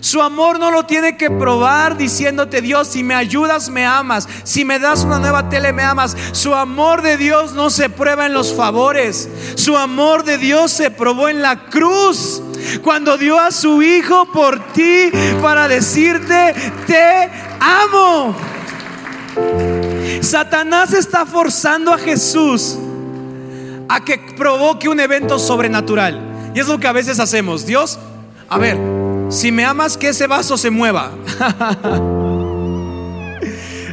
Su 0.00 0.22
amor 0.22 0.58
no 0.58 0.70
lo 0.70 0.86
tiene 0.86 1.18
que 1.18 1.30
probar 1.30 1.98
diciéndote 1.98 2.62
Dios, 2.62 2.88
si 2.88 3.04
me 3.04 3.14
ayudas 3.14 3.68
me 3.68 3.84
amas, 3.84 4.26
si 4.42 4.64
me 4.64 4.78
das 4.78 5.04
una 5.04 5.18
nueva 5.18 5.50
tele 5.50 5.74
me 5.74 5.82
amas. 5.82 6.16
Su 6.32 6.54
amor 6.54 7.02
de 7.02 7.18
Dios 7.18 7.52
no 7.52 7.68
se 7.68 7.90
prueba 7.90 8.24
en 8.24 8.32
los 8.32 8.54
favores. 8.54 9.28
Su 9.56 9.76
amor 9.76 10.24
de 10.24 10.38
Dios 10.38 10.70
se 10.70 10.90
probó 10.90 11.28
en 11.28 11.42
la 11.42 11.66
cruz. 11.66 12.40
Cuando 12.82 13.18
dio 13.18 13.38
a 13.38 13.50
su 13.50 13.82
hijo 13.82 14.32
por 14.32 14.72
ti 14.72 15.10
para 15.42 15.68
decirte, 15.68 16.54
te 16.86 17.30
amo. 17.60 18.34
Satanás 20.20 20.92
está 20.92 21.24
forzando 21.26 21.92
a 21.92 21.98
Jesús 21.98 22.78
a 23.88 24.04
que 24.04 24.18
provoque 24.36 24.88
un 24.88 25.00
evento 25.00 25.38
sobrenatural. 25.38 26.52
Y 26.54 26.60
es 26.60 26.68
lo 26.68 26.78
que 26.78 26.86
a 26.86 26.92
veces 26.92 27.18
hacemos. 27.18 27.66
Dios, 27.66 27.98
a 28.48 28.58
ver, 28.58 28.78
si 29.30 29.50
me 29.52 29.64
amas, 29.64 29.96
que 29.96 30.08
ese 30.10 30.26
vaso 30.26 30.56
se 30.56 30.70
mueva. 30.70 31.10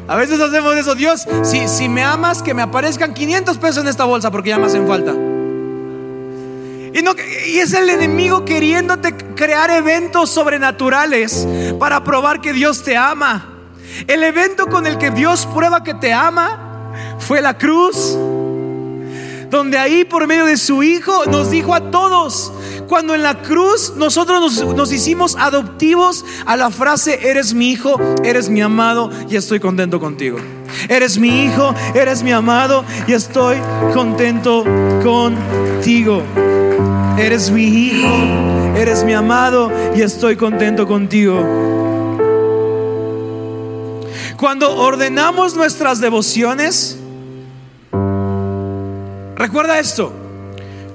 a 0.08 0.16
veces 0.16 0.40
hacemos 0.40 0.76
eso. 0.76 0.96
Dios, 0.96 1.28
si, 1.44 1.68
si 1.68 1.90
me 1.90 2.04
amas, 2.04 2.42
que 2.42 2.54
me 2.54 2.62
aparezcan 2.62 3.14
500 3.14 3.58
pesos 3.58 3.84
en 3.84 3.88
esta 3.88 4.06
bolsa 4.06 4.32
porque 4.32 4.50
ya 4.50 4.58
me 4.58 4.68
hacen 4.68 4.88
falta. 4.88 5.14
Y, 6.94 7.02
no, 7.04 7.14
y 7.48 7.60
es 7.60 7.74
el 7.74 7.90
enemigo 7.90 8.46
queriéndote 8.46 9.16
crear 9.36 9.70
eventos 9.70 10.30
sobrenaturales 10.30 11.48
para 11.80 12.04
probar 12.04 12.42
que 12.42 12.54
Dios 12.54 12.84
te 12.84 12.96
ama. 12.98 13.57
El 14.06 14.24
evento 14.24 14.68
con 14.68 14.86
el 14.86 14.98
que 14.98 15.12
Dios 15.12 15.48
prueba 15.48 15.84
que 15.84 15.94
te 15.94 16.14
ama 16.14 16.94
fue 17.20 17.42
la 17.42 17.58
cruz 17.58 18.18
donde 19.50 19.78
ahí 19.78 20.04
por 20.04 20.28
medio 20.28 20.46
de 20.46 20.58
su 20.58 20.84
Hijo 20.84 21.26
nos 21.26 21.52
dijo 21.52 21.74
a 21.74 21.90
todos, 21.92 22.52
cuando 22.88 23.16
en 23.16 23.24
la 23.24 23.42
cruz 23.42 23.94
nosotros 23.96 24.64
nos, 24.76 24.92
hicimos 24.92 25.36
adoptivos 25.38 26.26
a 26.46 26.56
la 26.56 26.70
frase, 26.70 27.20
eres 27.30 27.54
mi 27.54 27.72
hijo, 27.72 28.00
eres 28.24 28.50
mi 28.50 28.62
amado 28.62 29.10
y 29.30 29.36
estoy 29.36 29.60
contento 29.60 30.00
contigo. 30.00 30.38
Eres 30.90 31.18
mi 31.18 31.46
hijo, 31.46 31.74
eres 31.96 32.24
mi 32.24 32.32
amado 32.32 32.84
y 33.08 33.14
estoy 33.14 33.58
contento 33.94 34.64
contigo. 35.04 36.24
Eres 37.18 37.50
mi 37.50 37.64
hijo, 37.64 38.76
eres 38.78 39.04
mi 39.04 39.14
amado 39.14 39.72
y 39.96 40.02
estoy 40.02 40.36
contento 40.36 40.88
contigo. 40.88 41.77
Cuando 44.38 44.76
ordenamos 44.76 45.56
nuestras 45.56 46.00
devociones, 46.00 46.98
Recuerda 49.38 49.78
esto, 49.78 50.12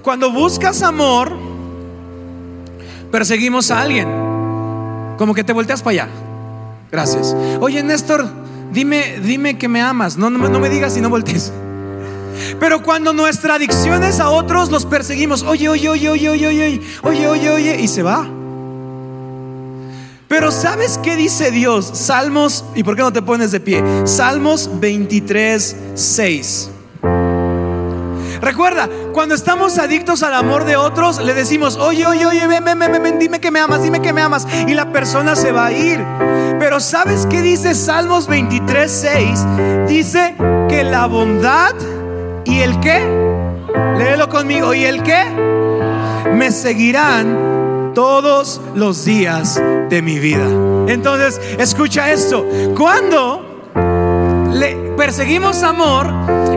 cuando 0.03 0.33
buscas 0.33 0.83
amor, 0.83 1.33
perseguimos 3.13 3.71
a 3.71 3.81
alguien, 3.81 4.09
como 5.17 5.33
que 5.33 5.45
te 5.45 5.53
volteas 5.53 5.81
para 5.81 5.93
allá. 5.93 6.09
Gracias. 6.91 7.37
Oye, 7.61 7.85
Néstor, 7.85 8.29
dime, 8.73 9.21
dime 9.23 9.57
que 9.59 9.69
me 9.69 9.81
amas. 9.81 10.17
No, 10.17 10.29
no, 10.29 10.49
no 10.49 10.59
me 10.59 10.69
digas 10.69 10.95
si 10.95 11.01
no 11.01 11.09
voltees. 11.09 11.53
Pero 12.59 12.83
cuando 12.83 13.13
nuestra 13.13 13.55
adicción 13.55 14.03
es 14.03 14.19
a 14.19 14.29
otros, 14.31 14.73
los 14.73 14.87
perseguimos. 14.87 15.45
Oye, 15.45 15.69
oye, 15.69 15.89
oye, 15.89 16.11
oye, 16.11 16.29
oye, 16.29 16.49
oye, 16.49 16.81
oye, 17.05 17.29
oye, 17.29 17.51
oye, 17.51 17.81
y 17.81 17.87
se 17.87 18.03
va. 18.03 18.27
Pero 20.33 20.51
¿sabes 20.51 20.99
qué 21.03 21.15
dice 21.15 21.51
Dios? 21.51 21.91
Salmos, 21.93 22.65
¿y 22.75 22.83
por 22.85 22.97
qué 22.97 23.03
no 23.03 23.13
te 23.13 23.21
pones 23.21 23.53
de 23.53 23.61
pie? 23.61 23.85
Salmos 24.07 24.81
23, 24.81 25.77
6. 25.93 26.71
Recuerda, 28.41 28.89
cuando 29.13 29.35
estamos 29.35 29.77
adictos 29.77 30.23
al 30.23 30.33
amor 30.33 30.65
de 30.65 30.75
otros, 30.75 31.23
le 31.23 31.35
decimos, 31.35 31.77
oye, 31.77 32.07
oye, 32.07 32.25
oye, 32.25 32.47
ven, 32.47 32.65
ven, 32.65 32.79
ven, 32.79 33.03
ven, 33.03 33.19
dime 33.19 33.41
que 33.41 33.51
me 33.51 33.61
amas, 33.61 33.83
dime 33.83 34.01
que 34.01 34.15
me 34.15 34.23
amas. 34.23 34.47
Y 34.67 34.73
la 34.73 34.91
persona 34.91 35.37
se 35.37 35.53
va 35.53 35.67
a 35.67 35.73
ir. 35.73 36.03
Pero 36.59 36.81
¿sabes 36.81 37.27
qué 37.27 37.43
dice 37.43 37.75
Salmos 37.75 38.27
23, 38.27 38.91
6? 38.91 39.47
Dice 39.87 40.35
que 40.67 40.83
la 40.83 41.05
bondad 41.09 41.75
y 42.47 42.61
el 42.61 42.81
qué, 42.81 43.07
léelo 43.99 44.31
conmigo, 44.31 44.73
y 44.73 44.87
el 44.87 45.03
qué, 45.03 45.27
me 46.33 46.51
seguirán 46.51 47.93
todos 47.95 48.63
los 48.75 49.05
días 49.05 49.61
de 49.93 50.01
mi 50.01 50.19
vida. 50.19 50.47
Entonces, 50.89 51.39
escucha 51.59 52.11
esto. 52.11 52.47
Cuando 52.75 53.52
le 54.53 54.77
perseguimos 54.97 55.63
amor, 55.63 56.13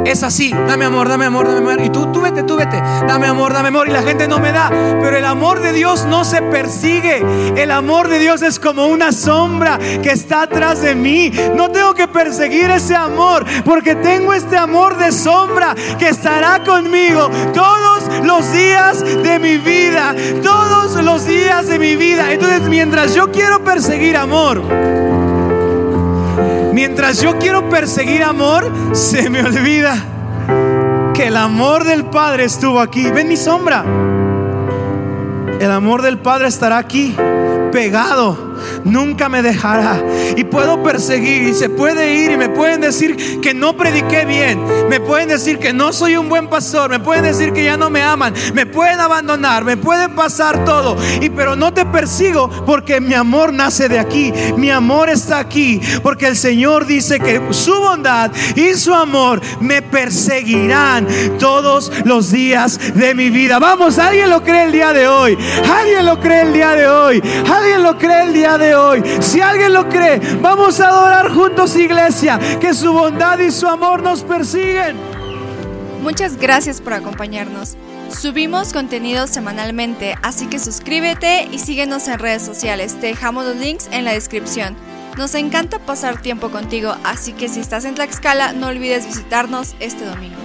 es 0.05 0.21
así, 0.23 0.51
dame 0.51 0.85
amor, 0.85 1.07
dame 1.09 1.25
amor, 1.25 1.47
dame 1.47 1.57
amor. 1.59 1.81
Y 1.81 1.89
tú, 1.89 2.11
tú 2.11 2.21
vete, 2.21 2.43
tú 2.43 2.57
vete, 2.57 2.77
dame 3.07 3.27
amor, 3.27 3.53
dame 3.53 3.69
amor. 3.69 3.87
Y 3.87 3.91
la 3.91 4.03
gente 4.03 4.27
no 4.27 4.39
me 4.39 4.51
da. 4.51 4.69
Pero 5.01 5.17
el 5.17 5.25
amor 5.25 5.61
de 5.61 5.73
Dios 5.73 6.05
no 6.05 6.23
se 6.23 6.41
persigue. 6.41 7.23
El 7.55 7.71
amor 7.71 8.07
de 8.07 8.19
Dios 8.19 8.41
es 8.41 8.59
como 8.59 8.87
una 8.87 9.11
sombra 9.11 9.79
que 9.79 10.11
está 10.11 10.43
atrás 10.43 10.81
de 10.81 10.95
mí. 10.95 11.31
No 11.55 11.71
tengo 11.71 11.93
que 11.93 12.07
perseguir 12.07 12.69
ese 12.69 12.95
amor, 12.95 13.45
porque 13.63 13.95
tengo 13.95 14.33
este 14.33 14.57
amor 14.57 14.97
de 14.97 15.11
sombra 15.11 15.73
que 15.97 16.09
estará 16.09 16.63
conmigo 16.63 17.29
todos 17.53 18.23
los 18.23 18.51
días 18.51 18.99
de 19.23 19.39
mi 19.39 19.57
vida. 19.57 20.15
Todos 20.43 21.03
los 21.03 21.25
días 21.25 21.67
de 21.67 21.79
mi 21.79 21.95
vida. 21.95 22.31
Entonces, 22.31 22.61
mientras 22.69 23.15
yo 23.15 23.31
quiero 23.31 23.63
perseguir 23.63 24.17
amor, 24.17 24.61
Mientras 26.75 27.21
yo 27.21 27.39
quiero 27.39 27.69
perseguir 27.69 28.21
amor, 28.21 28.69
se 28.91 29.29
me 29.29 29.41
olvida 29.41 29.95
que 31.13 31.27
el 31.27 31.37
amor 31.37 31.85
del 31.85 32.03
Padre 32.03 32.43
estuvo 32.43 32.81
aquí. 32.81 33.09
Ven 33.11 33.29
mi 33.29 33.37
sombra. 33.37 33.85
El 35.57 35.71
amor 35.71 36.01
del 36.01 36.17
Padre 36.17 36.49
estará 36.49 36.77
aquí, 36.77 37.15
pegado 37.71 38.44
nunca 38.83 39.29
me 39.29 39.41
dejará. 39.41 40.03
Y 40.35 40.43
puedo 40.43 40.81
perseguir 40.83 41.43
y 41.43 41.53
se 41.53 41.69
puede 41.69 42.15
ir 42.15 42.31
y 42.31 42.37
me 42.37 42.49
pueden 42.49 42.81
decir 42.81 43.39
que 43.41 43.53
no 43.53 43.75
prediqué 43.75 44.25
bien. 44.25 44.61
Me 44.89 44.99
pueden 44.99 45.29
decir 45.29 45.59
que 45.59 45.73
no 45.73 45.93
soy 45.93 46.15
un 46.15 46.29
buen 46.29 46.47
pastor. 46.47 46.89
Me 46.89 46.99
pueden 46.99 47.23
decir 47.23 47.53
que 47.53 47.63
ya 47.63 47.77
no 47.77 47.89
me 47.89 48.01
aman. 48.01 48.33
Me 48.53 48.65
pueden 48.65 48.99
abandonar. 48.99 49.63
Me 49.63 49.77
puede 49.77 50.09
pasar 50.09 50.65
todo. 50.65 50.97
Y 51.21 51.29
pero 51.29 51.55
no 51.55 51.73
te 51.73 51.85
persigo 51.85 52.49
porque 52.65 52.99
mi 52.99 53.13
amor 53.13 53.53
nace 53.53 53.89
de 53.89 53.99
aquí. 53.99 54.33
Mi 54.57 54.69
amor 54.69 55.09
está 55.09 55.39
aquí. 55.39 55.81
Porque 56.03 56.27
el 56.27 56.35
Señor 56.35 56.85
dice 56.85 57.19
que 57.19 57.41
su 57.51 57.73
bondad 57.73 58.31
y 58.55 58.73
su 58.75 58.93
amor 58.93 59.41
me 59.59 59.81
perseguirán 59.81 61.07
todos 61.39 61.91
los 62.03 62.31
días 62.31 62.79
de 62.95 63.13
mi 63.15 63.29
vida. 63.29 63.59
Vamos, 63.59 63.97
alguien 63.97 64.29
lo 64.29 64.43
cree 64.43 64.63
el 64.63 64.71
día 64.71 64.93
de 64.93 65.07
hoy. 65.07 65.37
Alguien 65.73 66.05
lo 66.05 66.19
cree 66.19 66.41
el 66.41 66.53
día 66.53 66.75
de 66.75 66.87
hoy. 66.87 67.21
Alguien 67.51 67.83
lo 67.83 67.97
cree 67.97 68.23
el 68.23 68.33
de 68.57 68.75
hoy. 68.75 69.03
Si 69.21 69.41
alguien 69.41 69.73
lo 69.73 69.87
cree, 69.89 70.19
vamos 70.41 70.79
a 70.79 70.89
adorar 70.89 71.33
juntos 71.33 71.75
iglesia, 71.75 72.39
que 72.59 72.73
su 72.73 72.93
bondad 72.93 73.39
y 73.39 73.51
su 73.51 73.67
amor 73.67 74.01
nos 74.01 74.23
persiguen. 74.23 74.95
Muchas 76.01 76.37
gracias 76.37 76.81
por 76.81 76.93
acompañarnos. 76.93 77.75
Subimos 78.09 78.71
contenido 78.71 79.27
semanalmente, 79.27 80.15
así 80.21 80.45
que 80.47 80.59
suscríbete 80.59 81.49
y 81.51 81.59
síguenos 81.59 82.07
en 82.07 82.19
redes 82.19 82.43
sociales. 82.43 82.99
Te 82.99 83.07
dejamos 83.07 83.45
los 83.45 83.55
links 83.55 83.89
en 83.91 84.05
la 84.05 84.13
descripción. 84.13 84.75
Nos 85.17 85.33
encanta 85.33 85.79
pasar 85.79 86.21
tiempo 86.21 86.51
contigo, 86.51 86.95
así 87.03 87.33
que 87.33 87.49
si 87.49 87.59
estás 87.59 87.85
en 87.85 87.95
Tlaxcala, 87.95 88.53
no 88.53 88.67
olvides 88.67 89.07
visitarnos 89.07 89.75
este 89.79 90.05
domingo. 90.05 90.44